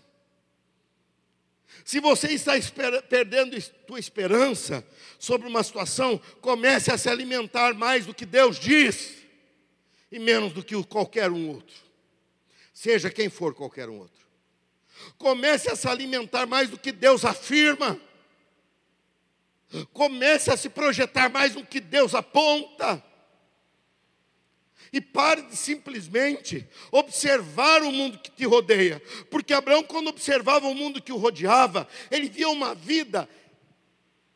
Se 1.83 1.99
você 1.99 2.29
está 2.29 2.57
esper 2.57 2.99
perdendo 3.03 3.61
tua 3.85 3.99
esperança 3.99 4.83
sobre 5.19 5.47
uma 5.47 5.61
situação, 5.61 6.19
comece 6.41 6.91
a 6.91 6.97
se 6.97 7.09
alimentar 7.09 7.75
mais 7.75 8.07
do 8.07 8.13
que 8.15 8.25
Deus 8.25 8.57
diz 8.57 9.17
e 10.11 10.17
menos 10.17 10.51
do 10.51 10.63
que 10.63 10.83
qualquer 10.85 11.29
um 11.29 11.47
outro 11.47 11.84
seja 12.75 13.09
quem 13.09 13.29
for 13.29 13.55
qualquer 13.55 13.89
um 13.89 13.97
outro. 13.97 14.27
Comece 15.17 15.71
a 15.71 15.75
se 15.77 15.87
alimentar 15.87 16.45
mais 16.45 16.69
do 16.69 16.77
que 16.77 16.91
Deus 16.91 17.23
afirma. 17.23 17.99
Comece 19.93 20.51
a 20.51 20.57
se 20.57 20.69
projetar 20.69 21.29
mais 21.29 21.53
do 21.53 21.65
que 21.65 21.79
Deus 21.79 22.13
aponta. 22.13 23.01
E 24.91 24.99
pare 24.99 25.43
de 25.43 25.55
simplesmente 25.55 26.67
observar 26.91 27.81
o 27.81 27.91
mundo 27.91 28.19
que 28.19 28.29
te 28.29 28.45
rodeia. 28.45 29.01
Porque 29.31 29.53
Abraão, 29.53 29.83
quando 29.83 30.09
observava 30.09 30.67
o 30.67 30.75
mundo 30.75 31.01
que 31.01 31.13
o 31.13 31.17
rodeava, 31.17 31.87
ele 32.11 32.29
via 32.29 32.49
uma 32.49 32.75
vida 32.75 33.27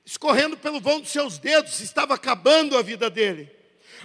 escorrendo 0.05 0.57
pelo 0.57 0.79
vão 0.79 0.99
dos 0.99 1.11
seus 1.11 1.37
dedos, 1.37 1.81
estava 1.81 2.15
acabando 2.15 2.77
a 2.77 2.81
vida 2.81 3.09
dele. 3.09 3.51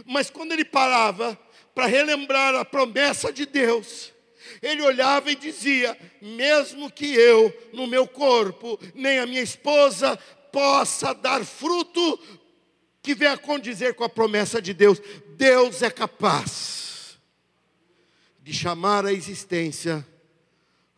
Mas 0.05 0.29
quando 0.29 0.53
ele 0.53 0.65
parava 0.65 1.39
para 1.73 1.87
relembrar 1.87 2.55
a 2.57 2.65
promessa 2.65 3.33
de 3.33 3.47
Deus, 3.47 4.14
Ele 4.63 4.83
olhava 4.83 5.31
e 5.31 5.37
dizia: 5.37 5.97
mesmo 6.21 6.91
que 6.91 7.07
eu, 7.15 7.53
no 7.73 7.87
meu 7.87 8.07
corpo, 8.07 8.79
nem 8.95 9.19
a 9.19 9.27
minha 9.27 9.43
esposa 9.43 10.17
possa 10.53 11.13
dar 11.13 11.45
fruto 11.45 12.19
que 13.03 13.15
venha 13.15 13.37
condizer 13.37 13.95
com 13.95 14.03
a 14.03 14.09
promessa 14.09 14.63
de 14.63 14.73
Deus, 14.73 14.99
Deus 15.37 15.83
é 15.83 15.91
capaz 15.91 17.19
de 18.43 18.53
chamar 18.53 19.05
à 19.05 19.13
existência 19.13 20.07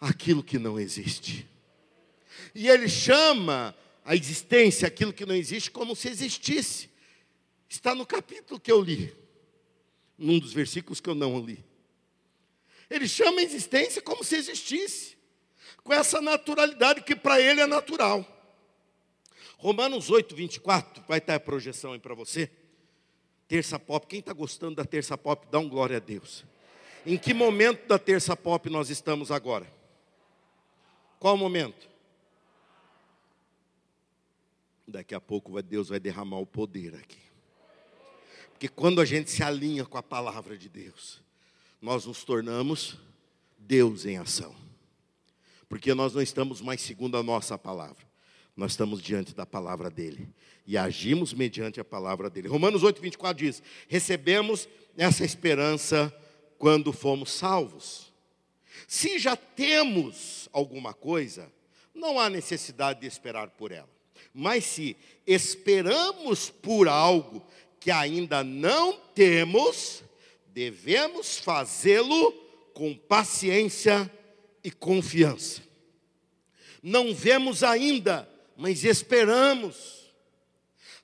aquilo 0.01 0.43
que 0.43 0.59
não 0.59 0.79
existe. 0.79 1.47
E 2.55 2.69
Ele 2.69 2.89
chama 2.89 3.75
a 4.05 4.15
existência 4.15 4.87
aquilo 4.87 5.13
que 5.13 5.27
não 5.27 5.35
existe 5.35 5.71
como 5.71 5.97
se 5.97 6.09
existisse. 6.09 6.89
Está 7.69 7.93
no 7.95 8.07
capítulo 8.07 8.61
que 8.61 8.71
eu 8.71 8.81
li, 8.81 9.13
num 10.17 10.39
dos 10.39 10.53
versículos 10.53 11.01
que 11.01 11.11
eu 11.11 11.15
não 11.15 11.41
li. 11.41 11.65
Ele 12.91 13.09
chama 13.09 13.41
a 13.41 13.43
existência 13.43 14.01
como 14.01 14.23
se 14.23 14.37
existisse, 14.37 15.17
com 15.83 15.93
essa 15.93 16.21
naturalidade 16.21 17.03
que 17.03 17.17
para 17.17 17.41
ele 17.41 17.61
é 17.61 17.67
natural. 17.67 18.25
Romanos 19.59 20.11
8, 20.11 20.35
24, 20.35 21.05
vai 21.09 21.19
estar 21.19 21.35
a 21.35 21.41
projeção 21.41 21.93
aí 21.93 21.99
para 21.99 22.15
você. 22.15 22.51
Terça 23.49 23.79
pop, 23.79 24.07
quem 24.07 24.21
está 24.21 24.33
gostando 24.33 24.77
da 24.77 24.85
terça 24.85 25.17
pop, 25.17 25.47
dá 25.51 25.59
um 25.59 25.69
glória 25.69 25.97
a 25.97 26.01
Deus. 26.01 26.45
Em 27.05 27.17
que 27.17 27.33
momento 27.33 27.87
da 27.87 27.99
terça 27.99 28.37
pop 28.37 28.69
nós 28.69 28.91
estamos 28.91 29.31
agora? 29.31 29.67
Qual 31.19 31.37
momento? 31.37 31.89
Daqui 34.87 35.15
a 35.15 35.21
pouco 35.21 35.61
Deus 35.63 35.89
vai 35.89 35.99
derramar 35.99 36.39
o 36.39 36.47
poder 36.47 36.95
aqui. 36.95 37.19
Porque 38.51 38.69
quando 38.69 39.01
a 39.01 39.05
gente 39.05 39.31
se 39.31 39.43
alinha 39.43 39.85
com 39.85 39.99
a 39.99 40.03
palavra 40.03 40.57
de 40.57 40.69
Deus, 40.69 41.23
nós 41.81 42.07
nos 42.07 42.25
tornamos 42.25 42.99
Deus 43.59 44.05
em 44.05 44.17
ação. 44.17 44.55
Porque 45.69 45.95
nós 45.95 46.15
não 46.15 46.23
estamos 46.23 46.61
mais 46.61 46.81
segundo 46.81 47.17
a 47.17 47.23
nossa 47.23 47.59
palavra, 47.59 48.05
nós 48.57 48.73
estamos 48.73 49.03
diante 49.03 49.35
da 49.35 49.45
palavra 49.45 49.91
dele 49.91 50.29
e 50.67 50.77
agimos 50.77 51.33
mediante 51.33 51.81
a 51.81 51.85
palavra 51.85 52.29
dele. 52.29 52.49
Romanos 52.49 52.83
8, 52.83 53.01
24 53.01 53.45
diz: 53.45 53.63
Recebemos 53.89 54.69
essa 54.97 55.25
esperança 55.25 56.13
quando 56.59 56.93
fomos 56.93 57.31
salvos. 57.31 58.13
Se 58.89 59.19
já 59.19 59.37
temos 59.37 60.49
alguma 60.53 60.93
coisa, 60.93 61.51
não 61.95 62.19
há 62.19 62.29
necessidade 62.29 63.01
de 63.01 63.07
esperar 63.07 63.51
por 63.51 63.73
ela. 63.73 63.89
Mas 64.35 64.65
se 64.65 64.97
esperamos 65.27 66.51
por 66.51 66.89
algo 66.89 67.47
que 67.81 67.91
ainda 67.91 68.43
não 68.43 68.93
temos, 69.15 70.03
devemos 70.57 71.37
fazê-lo 71.37 72.33
com 72.73 72.95
paciência 72.95 74.11
e 74.65 74.71
confiança. 74.71 75.61
Não 76.83 77.15
vemos 77.15 77.63
ainda, 77.63 78.27
mas 78.57 78.83
esperamos. 78.83 79.96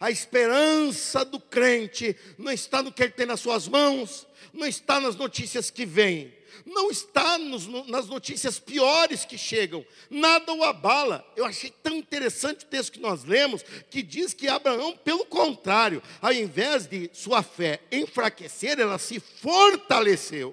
A 0.03 0.11
esperança 0.11 1.25
do 1.25 1.39
crente 1.39 2.17
não 2.37 2.51
está 2.51 2.83
no 2.83 2.91
que 2.91 3.05
ele 3.05 3.13
tem 3.13 3.25
nas 3.25 3.39
suas 3.39 3.69
mãos, 3.69 4.27
não 4.53 4.67
está 4.67 4.99
nas 4.99 5.15
notícias 5.15 5.71
que 5.71 5.87
vêm, 5.87 6.35
não 6.67 6.91
está 6.91 7.39
nos, 7.39 7.69
nas 7.87 8.09
notícias 8.09 8.59
piores 8.59 9.25
que 9.25 9.39
chegam, 9.39 9.87
nada 10.11 10.53
o 10.53 10.65
abala. 10.65 11.25
Eu 11.37 11.45
achei 11.45 11.71
tão 11.71 11.95
interessante 11.95 12.65
o 12.65 12.69
texto 12.69 12.95
que 12.95 12.99
nós 12.99 13.23
lemos, 13.23 13.65
que 13.89 14.03
diz 14.03 14.35
que 14.35 14.49
Abraão, 14.49 14.97
pelo 15.05 15.25
contrário, 15.25 16.03
ao 16.21 16.33
invés 16.33 16.89
de 16.89 17.09
sua 17.13 17.41
fé 17.41 17.79
enfraquecer, 17.93 18.81
ela 18.81 18.99
se 18.99 19.21
fortaleceu. 19.21 20.53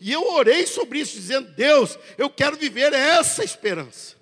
E 0.00 0.12
eu 0.12 0.28
orei 0.32 0.66
sobre 0.66 0.98
isso, 0.98 1.14
dizendo: 1.14 1.52
Deus, 1.52 1.96
eu 2.18 2.28
quero 2.28 2.56
viver 2.56 2.92
essa 2.92 3.44
esperança. 3.44 4.15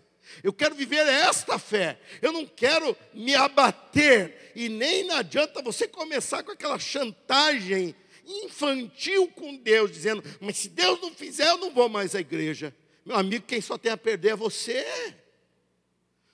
Eu 0.44 0.52
quero 0.52 0.74
viver 0.74 1.06
esta 1.06 1.58
fé. 1.58 1.98
Eu 2.20 2.30
não 2.30 2.44
quero 2.44 2.94
me 3.14 3.34
abater. 3.34 4.52
E 4.54 4.68
nem 4.68 5.10
adianta 5.10 5.62
você 5.62 5.88
começar 5.88 6.42
com 6.42 6.52
aquela 6.52 6.78
chantagem 6.78 7.96
infantil 8.26 9.26
com 9.28 9.56
Deus, 9.56 9.90
dizendo: 9.90 10.22
Mas 10.42 10.58
se 10.58 10.68
Deus 10.68 11.00
não 11.00 11.14
fizer, 11.14 11.48
eu 11.48 11.56
não 11.56 11.72
vou 11.72 11.88
mais 11.88 12.14
à 12.14 12.20
igreja. 12.20 12.76
Meu 13.06 13.16
amigo, 13.16 13.46
quem 13.46 13.58
só 13.62 13.78
tem 13.78 13.90
a 13.90 13.96
perder 13.96 14.32
é 14.32 14.36
você. 14.36 14.86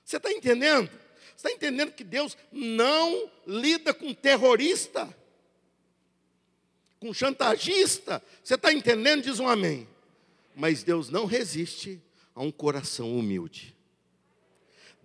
Você 0.04 0.16
está 0.16 0.32
entendendo? 0.32 0.90
Você 1.36 1.46
está 1.46 1.52
entendendo 1.52 1.92
que 1.92 2.02
Deus 2.02 2.36
não 2.50 3.30
lida 3.46 3.94
com 3.94 4.12
terrorista, 4.12 5.08
com 6.98 7.14
chantagista? 7.14 8.20
Você 8.42 8.56
está 8.56 8.72
entendendo? 8.72 9.22
Diz 9.22 9.38
um 9.38 9.48
amém. 9.48 9.86
Mas 10.56 10.82
Deus 10.82 11.10
não 11.10 11.26
resiste 11.26 12.02
a 12.34 12.42
um 12.42 12.50
coração 12.50 13.16
humilde. 13.16 13.78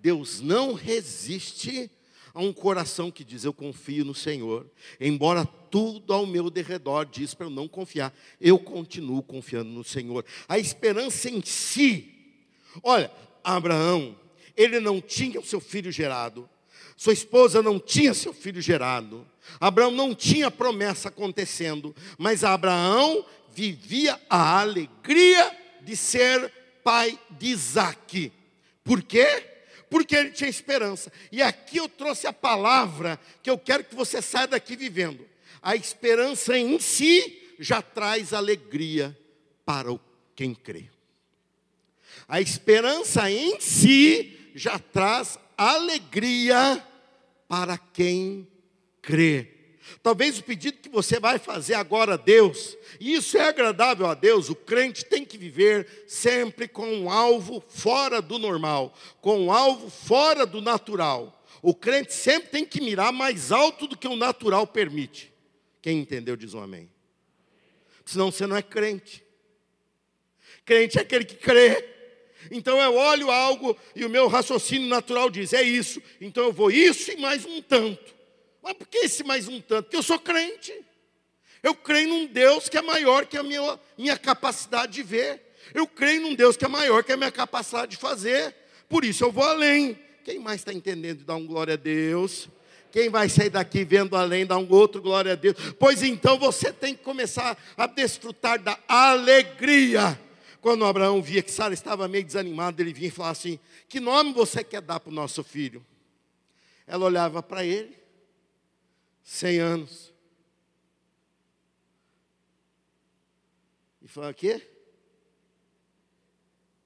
Deus 0.06 0.39
não 0.39 0.76
resiste 0.76 1.89
a 2.32 2.39
um 2.39 2.54
coração 2.54 3.10
que 3.10 3.24
diz: 3.24 3.44
Eu 3.44 3.52
confio 3.52 4.06
no 4.06 4.13
Senhor, 4.13 4.70
embora 5.02 5.44
tudo 5.44 6.13
ao 6.13 6.28
meu 6.28 6.52
derredor 6.52 7.08
diz 7.08 7.34
para 7.34 7.48
eu 7.48 7.50
não 7.50 7.68
confiar, 7.68 8.15
eu 8.39 8.60
continuo 8.60 9.24
confiando 9.24 9.72
no 9.72 9.84
Senhor. 9.84 10.24
A 10.48 10.60
esperança 10.60 11.28
em 11.28 11.41
si, 11.44 12.13
olha, 12.84 13.12
Abraão, 13.44 14.15
ele 14.56 14.80
não 14.80 15.02
tinha 15.02 15.39
o 15.39 15.44
seu 15.44 15.60
filho 15.60 15.91
gerado, 15.91 16.48
sua 16.96 17.13
esposa 17.13 17.63
não 17.63 17.80
tinha 17.80 18.13
seu 18.13 18.32
filho 18.32 18.62
gerado, 18.62 19.26
Abraão 19.60 19.89
não 19.89 20.13
tinha 20.13 20.52
promessa 20.52 21.10
acontecendo, 21.10 21.96
mas 22.15 22.44
Abraão 22.44 23.26
vivia 23.52 24.22
a 24.30 24.60
alegria 24.60 25.52
de 25.82 25.98
ser 25.98 26.54
pai 26.84 27.18
de 27.32 27.48
Isaac. 27.48 28.32
Por 28.84 29.02
quê? 29.02 29.55
Porque 29.96 30.14
ele 30.14 30.32
tinha 30.32 30.50
esperança. 30.50 31.10
E 31.32 31.42
aqui 31.42 31.78
eu 31.78 31.88
trouxe 31.88 32.28
a 32.28 32.34
palavra 32.34 33.18
que 33.42 33.50
eu 33.50 33.58
quero 33.58 33.86
que 33.86 33.96
você 33.96 34.22
saia 34.22 34.46
daqui 34.46 34.76
vivendo. 34.76 35.26
A 35.62 35.74
esperança 35.74 36.58
em 36.58 36.78
si 36.82 37.56
já 37.58 37.82
traz 37.82 38.34
alegria 38.34 39.18
para 39.64 39.98
quem 40.36 40.54
crê. 40.54 40.90
A 42.28 42.42
esperança 42.42 43.32
em 43.32 43.58
si 43.62 44.52
já 44.54 44.78
traz 44.78 45.40
alegria 45.58 46.86
para 47.48 47.78
quem 47.78 48.46
crê. 49.02 49.55
Talvez 50.02 50.39
o 50.39 50.43
pedido 50.43 50.80
que 50.80 50.89
você 50.89 51.19
vai 51.19 51.38
fazer 51.38 51.76
agora 51.76 52.13
a 52.13 52.17
Deus, 52.17 52.78
e 53.00 53.13
isso 53.13 53.38
é 53.38 53.48
agradável 53.48 54.06
a 54.08 54.13
Deus, 54.13 54.50
o 54.50 54.56
crente 54.56 55.06
tem 55.06 55.24
que 55.24 55.38
viver 55.38 56.06
sempre 56.08 56.67
com 56.67 56.88
um 56.88 57.10
alvo 57.10 57.63
fora 57.69 58.21
do 58.21 58.38
normal, 58.38 58.93
com 59.21 59.45
um 59.45 59.52
alvo 59.52 59.89
fora 59.89 60.45
do 60.45 60.62
natural. 60.62 61.43
O 61.62 61.74
crente 61.74 62.13
sempre 62.13 62.50
tem 62.50 62.65
que 62.65 62.82
mirar 62.82 63.12
mais 63.12 63.52
alto 63.52 63.88
do 63.88 63.98
que 63.98 64.08
o 64.08 64.15
natural 64.15 64.67
permite. 64.67 65.34
Quem 65.82 66.00
entendeu 66.00 66.36
diz 66.36 66.54
um 66.54 66.62
amém. 66.62 66.89
Senão 68.06 68.32
você 68.32 68.45
não 68.45 68.56
é 68.56 68.62
crente. 68.62 69.24
Crente 70.63 70.98
é 70.98 71.02
aquele 71.02 71.26
que 71.26 71.36
crê. 71.36 71.93
Então 72.52 72.80
eu 72.80 72.95
olho 72.95 73.32
algo 73.32 73.76
e 73.95 74.06
o 74.06 74.10
meu 74.10 74.28
raciocínio 74.28 74.88
natural 74.88 75.30
diz: 75.30 75.54
é 75.54 75.63
isso, 75.63 76.02
então 76.21 76.43
eu 76.43 76.54
vou 76.54 76.69
isso 76.69 77.12
e 77.12 77.17
mais 77.17 77.45
um 77.45 77.62
tanto. 77.62 78.14
Mas 78.65 78.73
por 78.73 78.88
que 78.88 78.97
esse 78.97 79.23
mais 79.23 79.47
um 79.47 79.62
tanto? 79.62 79.84
Porque 79.84 79.95
eu 79.95 80.01
sou 80.01 80.17
crente. 80.17 80.73
Eu 81.62 81.75
creio 81.75 82.10
num 82.10 82.25
Deus 82.25 82.67
que 82.67 82.75
é 82.75 82.82
maior 82.82 83.28
que 83.28 83.38
a 83.38 83.43
minha, 83.43 83.80
minha 83.95 84.17
capacidade 84.17 84.93
de 84.93 85.04
ver. 85.04 85.39
Eu 85.71 85.86
creio 85.86 86.21
num 86.21 86.34
Deus 86.34 86.58
que 86.58 86.65
é 86.65 86.67
maior 86.67 87.04
que 87.04 87.12
a 87.12 87.17
minha 87.17 87.32
capacidade 87.32 87.91
de 87.91 87.97
fazer. 87.97 88.56
Por 88.89 89.06
isso 89.06 89.23
eu 89.23 89.32
vou 89.32 89.43
além. 89.43 89.99
Quem 90.23 90.39
mais 90.39 90.62
está 90.62 90.73
entendendo? 90.73 91.23
Dá 91.23 91.36
um 91.36 91.45
glória 91.45 91.75
a 91.75 91.78
Deus. 91.78 92.49
Quem 92.91 93.08
vai 93.08 93.30
sair 93.30 93.51
daqui 93.51 93.84
vendo 93.84 94.15
além, 94.15 94.47
dá 94.47 94.58
um 94.58 94.67
outro 94.71 94.99
glória 94.99 95.34
a 95.34 95.36
Deus. 95.36 95.56
Pois 95.78 96.01
então 96.01 96.39
você 96.39 96.73
tem 96.73 96.95
que 96.95 97.04
começar 97.04 97.56
a 97.78 97.86
desfrutar 97.86 98.58
da 98.58 98.80
alegria. 98.88 100.19
Quando 100.60 100.86
Abraão 100.86 101.21
via 101.21 101.43
que 101.43 101.51
Sara 101.51 101.75
estava 101.75 102.08
meio 102.08 102.23
desanimada, 102.23 102.82
ele 102.82 102.93
vinha 102.93 103.10
e 103.10 103.12
falava 103.12 103.34
assim: 103.34 103.60
Que 103.88 103.99
nome 103.99 104.34
você 104.34 104.63
quer 104.63 104.82
dar 104.82 104.99
para 104.99 105.12
o 105.12 105.13
nosso 105.13 105.43
filho? 105.43 105.86
Ela 106.88 107.06
olhava 107.06 107.43
para 107.43 107.63
ele, 107.63 108.05
Cem 109.26 109.58
anos. 109.58 110.14
E 114.00 114.08
falava, 114.08 114.36
quê? 114.36 114.62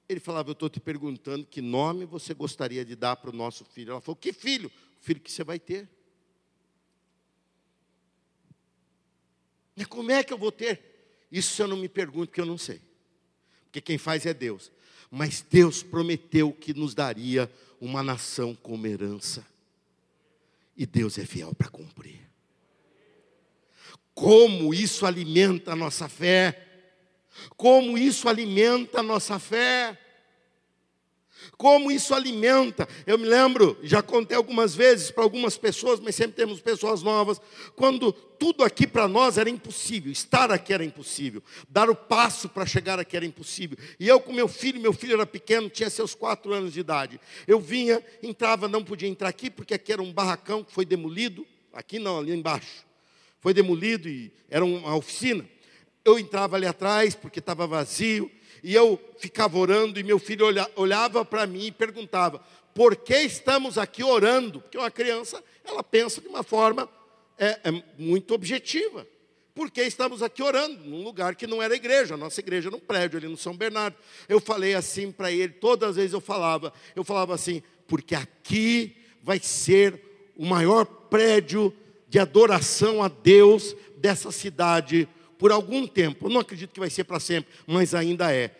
Ele 0.08 0.18
falava, 0.18 0.48
eu 0.48 0.54
estou 0.54 0.70
te 0.70 0.80
perguntando 0.80 1.46
que 1.46 1.60
nome 1.60 2.06
você 2.06 2.32
gostaria 2.32 2.82
de 2.82 2.96
dar 2.96 3.16
para 3.16 3.28
o 3.28 3.32
nosso 3.34 3.62
filho. 3.62 3.90
Ela 3.90 4.00
falou, 4.00 4.16
que 4.16 4.32
filho? 4.32 4.68
O 4.68 5.04
filho 5.04 5.20
que 5.20 5.30
você 5.30 5.44
vai 5.44 5.58
ter. 5.58 5.86
Mas 9.76 9.86
como 9.86 10.10
é 10.10 10.24
que 10.24 10.32
eu 10.32 10.38
vou 10.38 10.50
ter? 10.50 11.26
Isso 11.30 11.60
eu 11.60 11.68
não 11.68 11.76
me 11.76 11.90
pergunto, 11.90 12.28
porque 12.28 12.40
eu 12.40 12.46
não 12.46 12.58
sei. 12.58 12.80
Porque 13.64 13.82
quem 13.82 13.98
faz 13.98 14.24
é 14.24 14.32
Deus. 14.32 14.72
Mas 15.10 15.42
Deus 15.42 15.82
prometeu 15.82 16.54
que 16.54 16.72
nos 16.72 16.94
daria 16.94 17.52
uma 17.78 18.02
nação 18.02 18.54
como 18.54 18.86
herança. 18.86 19.46
E 20.74 20.86
Deus 20.86 21.18
é 21.18 21.26
fiel 21.26 21.54
para 21.54 21.68
cumprir 21.68 22.29
como 24.20 24.74
isso 24.74 25.06
alimenta 25.06 25.72
a 25.72 25.76
nossa 25.76 26.06
fé. 26.06 26.66
Como 27.56 27.96
isso 27.96 28.28
alimenta 28.28 29.00
a 29.00 29.02
nossa 29.02 29.38
fé. 29.38 29.98
Como 31.56 31.90
isso 31.90 32.12
alimenta. 32.12 32.86
Eu 33.06 33.16
me 33.16 33.24
lembro, 33.24 33.78
já 33.82 34.02
contei 34.02 34.36
algumas 34.36 34.74
vezes 34.74 35.10
para 35.10 35.24
algumas 35.24 35.56
pessoas, 35.56 36.00
mas 36.00 36.16
sempre 36.16 36.36
temos 36.36 36.60
pessoas 36.60 37.02
novas, 37.02 37.40
quando 37.74 38.12
tudo 38.12 38.62
aqui 38.62 38.86
para 38.86 39.08
nós 39.08 39.38
era 39.38 39.48
impossível, 39.48 40.12
estar 40.12 40.52
aqui 40.52 40.74
era 40.74 40.84
impossível, 40.84 41.42
dar 41.66 41.88
o 41.88 41.94
passo 41.94 42.46
para 42.46 42.66
chegar 42.66 43.00
aqui 43.00 43.16
era 43.16 43.24
impossível. 43.24 43.78
E 43.98 44.06
eu 44.06 44.20
com 44.20 44.34
meu 44.34 44.48
filho, 44.48 44.78
meu 44.78 44.92
filho 44.92 45.14
era 45.14 45.24
pequeno, 45.24 45.70
tinha 45.70 45.88
seus 45.88 46.14
quatro 46.14 46.52
anos 46.52 46.74
de 46.74 46.80
idade. 46.80 47.18
Eu 47.46 47.58
vinha, 47.58 48.04
entrava, 48.22 48.68
não 48.68 48.84
podia 48.84 49.08
entrar 49.08 49.30
aqui, 49.30 49.48
porque 49.48 49.72
aqui 49.72 49.90
era 49.94 50.02
um 50.02 50.12
barracão 50.12 50.62
que 50.62 50.74
foi 50.74 50.84
demolido, 50.84 51.46
aqui 51.72 51.98
não, 51.98 52.18
ali 52.18 52.34
embaixo. 52.34 52.89
Foi 53.40 53.54
demolido 53.54 54.08
e 54.08 54.32
era 54.48 54.64
uma 54.64 54.94
oficina. 54.94 55.44
Eu 56.04 56.18
entrava 56.18 56.56
ali 56.56 56.66
atrás, 56.66 57.14
porque 57.14 57.38
estava 57.38 57.66
vazio, 57.66 58.30
e 58.62 58.74
eu 58.74 59.00
ficava 59.18 59.58
orando, 59.58 59.98
e 59.98 60.02
meu 60.02 60.18
filho 60.18 60.46
olhava 60.76 61.24
para 61.24 61.46
mim 61.46 61.66
e 61.66 61.72
perguntava: 61.72 62.42
por 62.74 62.96
que 62.96 63.16
estamos 63.16 63.78
aqui 63.78 64.02
orando? 64.02 64.60
Porque 64.60 64.78
uma 64.78 64.90
criança, 64.90 65.42
ela 65.64 65.82
pensa 65.82 66.20
de 66.20 66.28
uma 66.28 66.42
forma 66.42 66.88
é, 67.38 67.58
é 67.64 67.82
muito 67.98 68.34
objetiva. 68.34 69.06
Por 69.54 69.70
que 69.70 69.82
estamos 69.82 70.22
aqui 70.22 70.42
orando? 70.42 70.84
Num 70.84 71.02
lugar 71.02 71.34
que 71.34 71.46
não 71.46 71.62
era 71.62 71.74
igreja, 71.74 72.14
a 72.14 72.16
nossa 72.16 72.40
igreja 72.40 72.68
era 72.68 72.76
um 72.76 72.80
prédio 72.80 73.18
ali 73.18 73.26
no 73.26 73.36
São 73.36 73.56
Bernardo. 73.56 73.96
Eu 74.28 74.40
falei 74.40 74.74
assim 74.74 75.10
para 75.10 75.32
ele, 75.32 75.54
todas 75.54 75.90
as 75.90 75.96
vezes 75.96 76.12
eu 76.12 76.20
falava, 76.20 76.72
eu 76.94 77.02
falava 77.02 77.34
assim, 77.34 77.62
porque 77.86 78.14
aqui 78.14 78.96
vai 79.22 79.38
ser 79.38 80.00
o 80.36 80.46
maior 80.46 80.84
prédio 80.84 81.74
de 82.10 82.18
adoração 82.18 83.02
a 83.02 83.08
Deus 83.08 83.74
dessa 83.96 84.32
cidade 84.32 85.08
por 85.38 85.52
algum 85.52 85.86
tempo. 85.86 86.26
Eu 86.26 86.30
não 86.30 86.40
acredito 86.40 86.72
que 86.72 86.80
vai 86.80 86.90
ser 86.90 87.04
para 87.04 87.20
sempre, 87.20 87.50
mas 87.66 87.94
ainda 87.94 88.34
é. 88.34 88.50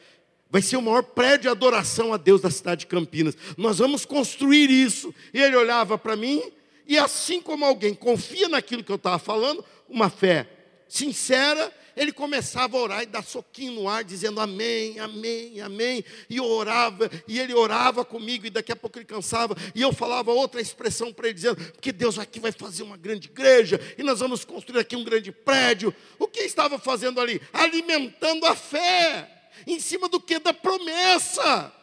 Vai 0.49 0.63
ser 0.63 0.77
o 0.77 0.83
maior 0.83 1.03
prédio 1.03 1.43
de 1.43 1.49
adoração 1.49 2.15
a 2.15 2.17
Deus 2.17 2.41
da 2.41 2.49
cidade 2.49 2.81
de 2.81 2.87
Campinas. 2.87 3.37
Nós 3.57 3.79
vamos 3.79 4.05
construir 4.05 4.71
isso. 4.71 5.13
E 5.35 5.43
ele 5.43 5.57
olhava 5.57 5.99
para 5.99 6.15
mim, 6.15 6.43
e 6.87 6.97
assim 6.97 7.43
como 7.43 7.65
alguém 7.65 7.93
confia 7.93 8.49
naquilo 8.49 8.85
que 8.85 8.91
eu 8.91 8.97
estava 8.97 9.19
falando, 9.19 9.65
uma 9.89 10.09
fé 10.09 10.49
sincera, 10.89 11.73
ele 11.97 12.13
começava 12.13 12.77
a 12.77 12.81
orar 12.81 13.03
e 13.03 13.07
dar 13.07 13.23
soquinho 13.23 13.73
no 13.73 13.89
ar, 13.89 14.05
dizendo 14.05 14.41
amém, 14.41 14.99
amém, 14.99 15.61
amém. 15.61 16.05
E 16.29 16.41
orava, 16.41 17.11
e 17.27 17.39
ele 17.39 17.55
orava 17.55 18.05
comigo, 18.05 18.47
e 18.47 18.51
daqui 18.51 18.73
a 18.73 18.77
pouco 18.77 18.99
ele 18.99 19.05
cansava, 19.05 19.57
e 19.75 19.83
eu 19.83 19.93
falava 19.93 20.31
outra 20.33 20.61
expressão 20.61 21.13
para 21.13 21.27
ele, 21.27 21.35
dizendo: 21.35 21.73
que 21.81 21.93
Deus 21.93 22.19
aqui 22.19 22.41
vai 22.41 22.53
fazer 22.53 22.83
uma 22.83 22.97
grande 22.97 23.29
igreja, 23.29 23.81
e 23.97 24.03
nós 24.03 24.21
vamos 24.21 24.45
construir 24.45 24.81
aqui 24.81 24.97
um 24.97 25.05
grande 25.05 25.33
prédio. 25.33 25.95
O 26.19 26.27
que 26.27 26.41
estava 26.41 26.79
fazendo 26.79 27.21
ali? 27.21 27.41
Alimentando 27.53 28.47
a 28.47 28.55
fé, 28.55 29.51
em 29.67 29.81
cima 29.81 30.09
do 30.09 30.21
que? 30.21 30.39
Da 30.39 30.53
promessa. 30.53 31.80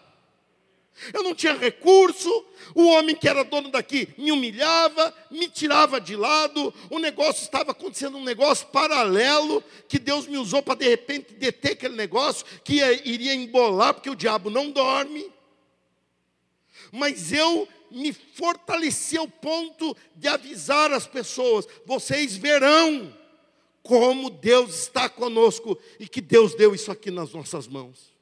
Eu 1.14 1.24
não 1.24 1.36
tinha 1.36 1.54
recurso, 1.54 2.46
o 2.74 2.88
homem 2.88 3.16
que 3.16 3.30
era 3.30 3.44
dono 3.44 3.70
daqui 3.70 4.10
me 4.18 4.32
humilhava, 4.32 5.14
me 5.30 5.48
tirava 5.48 6.02
de 6.02 6.16
lado, 6.16 6.74
o 6.90 6.98
negócio 6.98 7.44
estava 7.44 7.72
acontecendo 7.72 8.18
um 8.18 8.24
negócio 8.24 8.68
paralelo, 8.68 9.64
que 9.88 10.00
Deus 10.00 10.28
me 10.28 10.38
usou 10.38 10.62
para 10.62 10.80
de 10.80 10.90
repente 10.90 11.34
deter 11.34 11.74
aquele 11.74 11.96
negócio, 11.96 12.46
que 12.64 12.76
ia, 12.76 13.08
iria 13.08 13.34
embolar, 13.34 13.94
porque 13.94 14.10
o 14.10 14.16
diabo 14.16 14.50
não 14.50 14.72
dorme. 14.72 15.32
Mas 16.92 17.32
eu 17.32 17.68
me 17.92 18.12
fortaleci 18.12 19.18
ao 19.18 19.28
ponto 19.28 19.96
de 20.16 20.28
avisar 20.28 20.92
as 20.92 21.06
pessoas: 21.06 21.68
vocês 21.86 22.36
verão 22.36 23.14
como 23.84 24.30
Deus 24.30 24.84
está 24.84 25.08
conosco 25.08 25.78
e 26.00 26.08
que 26.08 26.22
Deus 26.22 26.56
deu 26.56 26.74
isso 26.74 26.92
aqui 26.92 27.12
nas 27.12 27.32
nossas 27.32 27.68
mãos. 27.68 28.17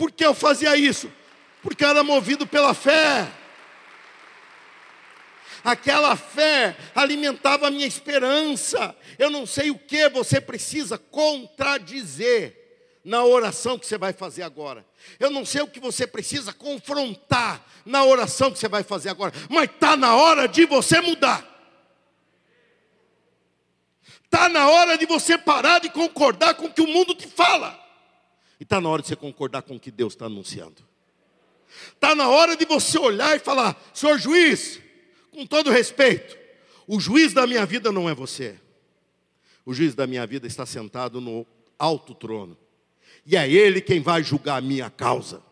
Por 0.00 0.10
que 0.10 0.24
eu 0.24 0.32
fazia 0.32 0.74
isso? 0.78 1.12
Porque 1.62 1.84
eu 1.84 1.90
era 1.90 2.02
movido 2.02 2.46
pela 2.46 2.72
fé. 2.72 3.30
Aquela 5.62 6.16
fé 6.16 6.74
alimentava 6.94 7.66
a 7.66 7.70
minha 7.70 7.86
esperança. 7.86 8.96
Eu 9.18 9.28
não 9.28 9.44
sei 9.44 9.70
o 9.70 9.78
que 9.78 10.08
você 10.08 10.40
precisa 10.40 10.96
contradizer 10.96 12.56
na 13.04 13.22
oração 13.24 13.78
que 13.78 13.84
você 13.86 13.98
vai 13.98 14.14
fazer 14.14 14.42
agora. 14.42 14.86
Eu 15.18 15.28
não 15.28 15.44
sei 15.44 15.60
o 15.60 15.68
que 15.68 15.78
você 15.78 16.06
precisa 16.06 16.50
confrontar 16.50 17.62
na 17.84 18.02
oração 18.02 18.50
que 18.50 18.58
você 18.58 18.68
vai 18.68 18.82
fazer 18.82 19.10
agora, 19.10 19.34
mas 19.50 19.68
está 19.68 19.98
na 19.98 20.16
hora 20.16 20.48
de 20.48 20.64
você 20.64 20.98
mudar. 21.02 21.46
Está 24.24 24.48
na 24.48 24.66
hora 24.66 24.96
de 24.96 25.04
você 25.04 25.36
parar 25.36 25.78
de 25.78 25.90
concordar 25.90 26.54
com 26.54 26.64
o 26.64 26.72
que 26.72 26.80
o 26.80 26.88
mundo 26.88 27.14
te 27.14 27.26
fala. 27.26 27.89
E 28.60 28.62
está 28.62 28.78
na 28.78 28.90
hora 28.90 29.00
de 29.00 29.08
você 29.08 29.16
concordar 29.16 29.62
com 29.62 29.76
o 29.76 29.80
que 29.80 29.90
Deus 29.90 30.12
está 30.12 30.26
anunciando. 30.26 30.84
Está 31.94 32.14
na 32.14 32.28
hora 32.28 32.54
de 32.54 32.66
você 32.66 32.98
olhar 32.98 33.34
e 33.34 33.38
falar: 33.38 33.80
Senhor 33.94 34.18
juiz, 34.18 34.78
com 35.30 35.46
todo 35.46 35.70
respeito, 35.70 36.36
o 36.86 37.00
juiz 37.00 37.32
da 37.32 37.46
minha 37.46 37.64
vida 37.64 37.90
não 37.90 38.08
é 38.08 38.14
você. 38.14 38.56
O 39.64 39.72
juiz 39.72 39.94
da 39.94 40.06
minha 40.06 40.26
vida 40.26 40.46
está 40.46 40.66
sentado 40.66 41.20
no 41.20 41.46
alto 41.78 42.14
trono. 42.14 42.56
E 43.24 43.36
é 43.36 43.50
Ele 43.50 43.80
quem 43.80 44.00
vai 44.00 44.22
julgar 44.22 44.58
a 44.58 44.60
minha 44.60 44.90
causa. 44.90 45.42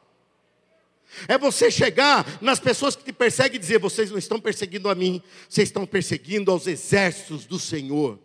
É 1.26 1.38
você 1.38 1.70
chegar 1.70 2.26
nas 2.42 2.60
pessoas 2.60 2.94
que 2.94 3.04
te 3.04 3.12
perseguem 3.12 3.56
e 3.56 3.58
dizer: 3.58 3.78
vocês 3.78 4.10
não 4.10 4.18
estão 4.18 4.38
perseguindo 4.38 4.90
a 4.90 4.94
mim, 4.94 5.22
vocês 5.48 5.68
estão 5.68 5.86
perseguindo 5.86 6.50
aos 6.50 6.66
exércitos 6.66 7.46
do 7.46 7.58
Senhor. 7.58 8.18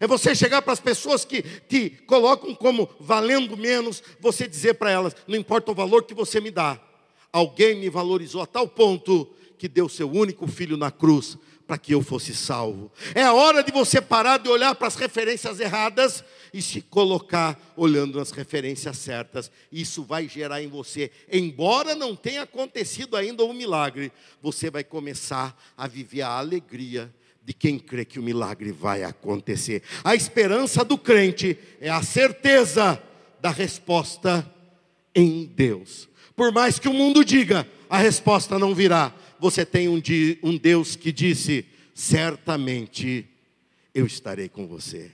É 0.00 0.06
você 0.06 0.34
chegar 0.34 0.62
para 0.62 0.72
as 0.72 0.80
pessoas 0.80 1.24
que 1.24 1.42
te 1.42 1.90
colocam 2.06 2.54
como 2.54 2.88
valendo 3.00 3.56
menos, 3.56 4.02
você 4.20 4.46
dizer 4.46 4.74
para 4.74 4.90
elas: 4.90 5.14
não 5.26 5.36
importa 5.36 5.70
o 5.70 5.74
valor 5.74 6.04
que 6.04 6.14
você 6.14 6.40
me 6.40 6.50
dá, 6.50 6.80
alguém 7.32 7.76
me 7.76 7.88
valorizou 7.88 8.42
a 8.42 8.46
tal 8.46 8.68
ponto 8.68 9.28
que 9.58 9.68
deu 9.68 9.88
seu 9.88 10.10
único 10.10 10.46
filho 10.46 10.76
na 10.76 10.90
cruz 10.90 11.36
para 11.68 11.76
que 11.76 11.92
eu 11.92 12.00
fosse 12.00 12.34
salvo. 12.34 12.90
É 13.14 13.22
a 13.22 13.34
hora 13.34 13.62
de 13.62 13.70
você 13.70 14.00
parar 14.00 14.38
de 14.38 14.48
olhar 14.48 14.74
para 14.74 14.88
as 14.88 14.94
referências 14.94 15.60
erradas 15.60 16.24
e 16.52 16.62
se 16.62 16.80
colocar 16.80 17.60
olhando 17.76 18.18
nas 18.18 18.30
referências 18.30 18.96
certas. 18.96 19.50
Isso 19.70 20.02
vai 20.02 20.26
gerar 20.26 20.62
em 20.62 20.68
você, 20.68 21.10
embora 21.30 21.94
não 21.94 22.16
tenha 22.16 22.42
acontecido 22.42 23.18
ainda 23.18 23.44
um 23.44 23.52
milagre, 23.52 24.10
você 24.40 24.70
vai 24.70 24.82
começar 24.82 25.54
a 25.76 25.86
viver 25.86 26.22
a 26.22 26.38
alegria 26.38 27.12
de 27.48 27.54
quem 27.54 27.78
crê 27.78 28.04
que 28.04 28.18
o 28.18 28.22
milagre 28.22 28.70
vai 28.70 29.02
acontecer. 29.02 29.82
A 30.04 30.14
esperança 30.14 30.84
do 30.84 30.98
crente 30.98 31.56
é 31.80 31.88
a 31.88 32.02
certeza 32.02 33.02
da 33.40 33.48
resposta 33.48 34.46
em 35.14 35.46
Deus. 35.46 36.10
Por 36.36 36.52
mais 36.52 36.78
que 36.78 36.90
o 36.90 36.92
mundo 36.92 37.24
diga, 37.24 37.66
a 37.88 37.96
resposta 37.96 38.58
não 38.58 38.74
virá. 38.74 39.14
Você 39.40 39.64
tem 39.64 39.88
um, 39.88 39.98
um 40.42 40.58
Deus 40.58 40.94
que 40.94 41.10
disse: 41.10 41.64
certamente 41.94 43.26
eu 43.94 44.04
estarei 44.04 44.50
com 44.50 44.66
você. 44.66 45.10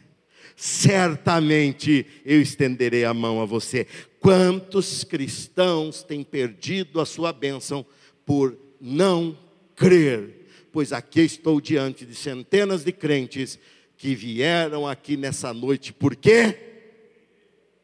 Certamente 0.56 2.04
eu 2.26 2.42
estenderei 2.42 3.04
a 3.04 3.14
mão 3.14 3.40
a 3.40 3.44
você. 3.44 3.86
Quantos 4.18 5.04
cristãos 5.04 6.02
têm 6.02 6.24
perdido 6.24 7.00
a 7.00 7.06
sua 7.06 7.32
bênção 7.32 7.86
por 8.26 8.58
não 8.80 9.38
crer 9.76 10.43
pois 10.74 10.92
aqui 10.92 11.20
estou 11.20 11.60
diante 11.60 12.04
de 12.04 12.16
centenas 12.16 12.82
de 12.82 12.90
crentes 12.90 13.60
que 13.96 14.12
vieram 14.12 14.88
aqui 14.88 15.16
nessa 15.16 15.54
noite, 15.54 15.92
por 15.92 16.16
quê? 16.16 16.58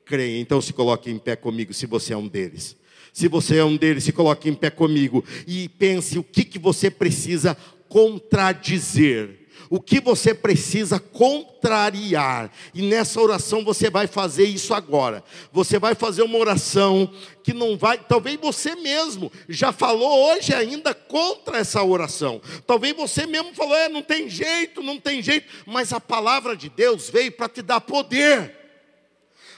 Creem. 0.04 0.40
Então 0.40 0.60
se 0.60 0.72
coloque 0.72 1.08
em 1.08 1.16
pé 1.16 1.36
comigo, 1.36 1.72
se 1.72 1.86
você 1.86 2.14
é 2.14 2.16
um 2.16 2.26
deles. 2.26 2.76
Se 3.12 3.28
você 3.28 3.58
é 3.58 3.64
um 3.64 3.76
deles, 3.76 4.02
se 4.02 4.10
coloque 4.10 4.48
em 4.48 4.54
pé 4.54 4.70
comigo 4.70 5.24
e 5.46 5.68
pense 5.68 6.18
o 6.18 6.24
que, 6.24 6.42
que 6.42 6.58
você 6.58 6.90
precisa 6.90 7.56
contradizer 7.88 9.39
o 9.70 9.80
que 9.80 10.00
você 10.00 10.34
precisa 10.34 10.98
contrariar. 10.98 12.50
E 12.74 12.82
nessa 12.82 13.20
oração 13.20 13.64
você 13.64 13.88
vai 13.88 14.08
fazer 14.08 14.42
isso 14.42 14.74
agora. 14.74 15.22
Você 15.52 15.78
vai 15.78 15.94
fazer 15.94 16.22
uma 16.22 16.36
oração 16.36 17.08
que 17.44 17.54
não 17.54 17.78
vai, 17.78 17.96
talvez 17.96 18.36
você 18.40 18.74
mesmo 18.74 19.30
já 19.48 19.70
falou 19.70 20.32
hoje 20.32 20.52
ainda 20.52 20.92
contra 20.92 21.58
essa 21.58 21.80
oração. 21.84 22.42
Talvez 22.66 22.96
você 22.96 23.26
mesmo 23.26 23.54
falou, 23.54 23.76
é, 23.76 23.88
não 23.88 24.02
tem 24.02 24.28
jeito, 24.28 24.82
não 24.82 24.98
tem 24.98 25.22
jeito, 25.22 25.46
mas 25.64 25.92
a 25.92 26.00
palavra 26.00 26.56
de 26.56 26.68
Deus 26.68 27.08
veio 27.08 27.30
para 27.30 27.48
te 27.48 27.62
dar 27.62 27.80
poder. 27.80 28.58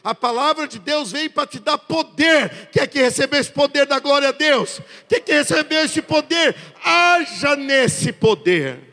A 0.05 0.15
palavra 0.15 0.69
de 0.69 0.79
Deus 0.79 1.11
veio 1.11 1.31
para 1.31 1.47
te 1.47 1.59
dar 1.59 1.79
poder. 1.79 2.69
Quer 2.71 2.87
que 2.87 3.01
receber 3.01 3.39
esse 3.39 3.51
poder 3.51 3.87
da 3.87 3.99
glória 3.99 4.29
a 4.29 4.33
Deus? 4.33 4.79
Quer 5.09 5.21
que 5.21 5.33
receber 5.33 5.87
esse 5.87 6.03
poder? 6.03 6.55
Haja 6.85 7.57
nesse 7.57 8.13
poder. 8.13 8.92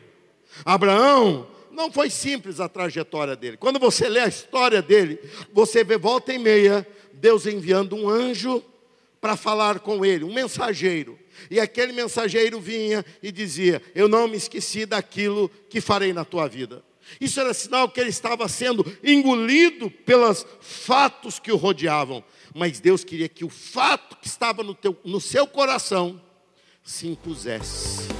Abraão 0.64 1.46
não 1.70 1.90
foi 1.90 2.10
simples 2.10 2.60
a 2.60 2.68
trajetória 2.68 3.36
dele. 3.36 3.56
Quando 3.56 3.78
você 3.78 4.08
lê 4.08 4.20
a 4.20 4.28
história 4.28 4.82
dele, 4.82 5.18
você 5.52 5.82
vê 5.82 5.96
volta 5.96 6.32
e 6.32 6.38
meia 6.38 6.86
Deus 7.12 7.46
enviando 7.46 7.96
um 7.96 8.08
anjo 8.08 8.62
para 9.20 9.36
falar 9.36 9.80
com 9.80 10.04
ele, 10.04 10.24
um 10.24 10.32
mensageiro. 10.32 11.18
E 11.50 11.60
aquele 11.60 11.92
mensageiro 11.92 12.60
vinha 12.60 13.04
e 13.22 13.30
dizia: 13.30 13.80
Eu 13.94 14.08
não 14.08 14.26
me 14.26 14.36
esqueci 14.36 14.84
daquilo 14.86 15.50
que 15.68 15.80
farei 15.80 16.12
na 16.12 16.24
tua 16.24 16.48
vida. 16.48 16.82
Isso 17.20 17.40
era 17.40 17.52
sinal 17.52 17.88
que 17.88 18.00
ele 18.00 18.10
estava 18.10 18.48
sendo 18.48 18.84
engolido 19.02 19.90
pelos 19.90 20.46
fatos 20.60 21.38
que 21.38 21.50
o 21.50 21.56
rodeavam. 21.56 22.22
Mas 22.54 22.80
Deus 22.80 23.04
queria 23.04 23.28
que 23.28 23.44
o 23.44 23.48
fato 23.48 24.16
que 24.16 24.26
estava 24.26 24.62
no, 24.62 24.74
teu, 24.74 24.96
no 25.04 25.20
seu 25.20 25.46
coração 25.46 26.20
se 26.82 27.06
impusesse. 27.06 28.19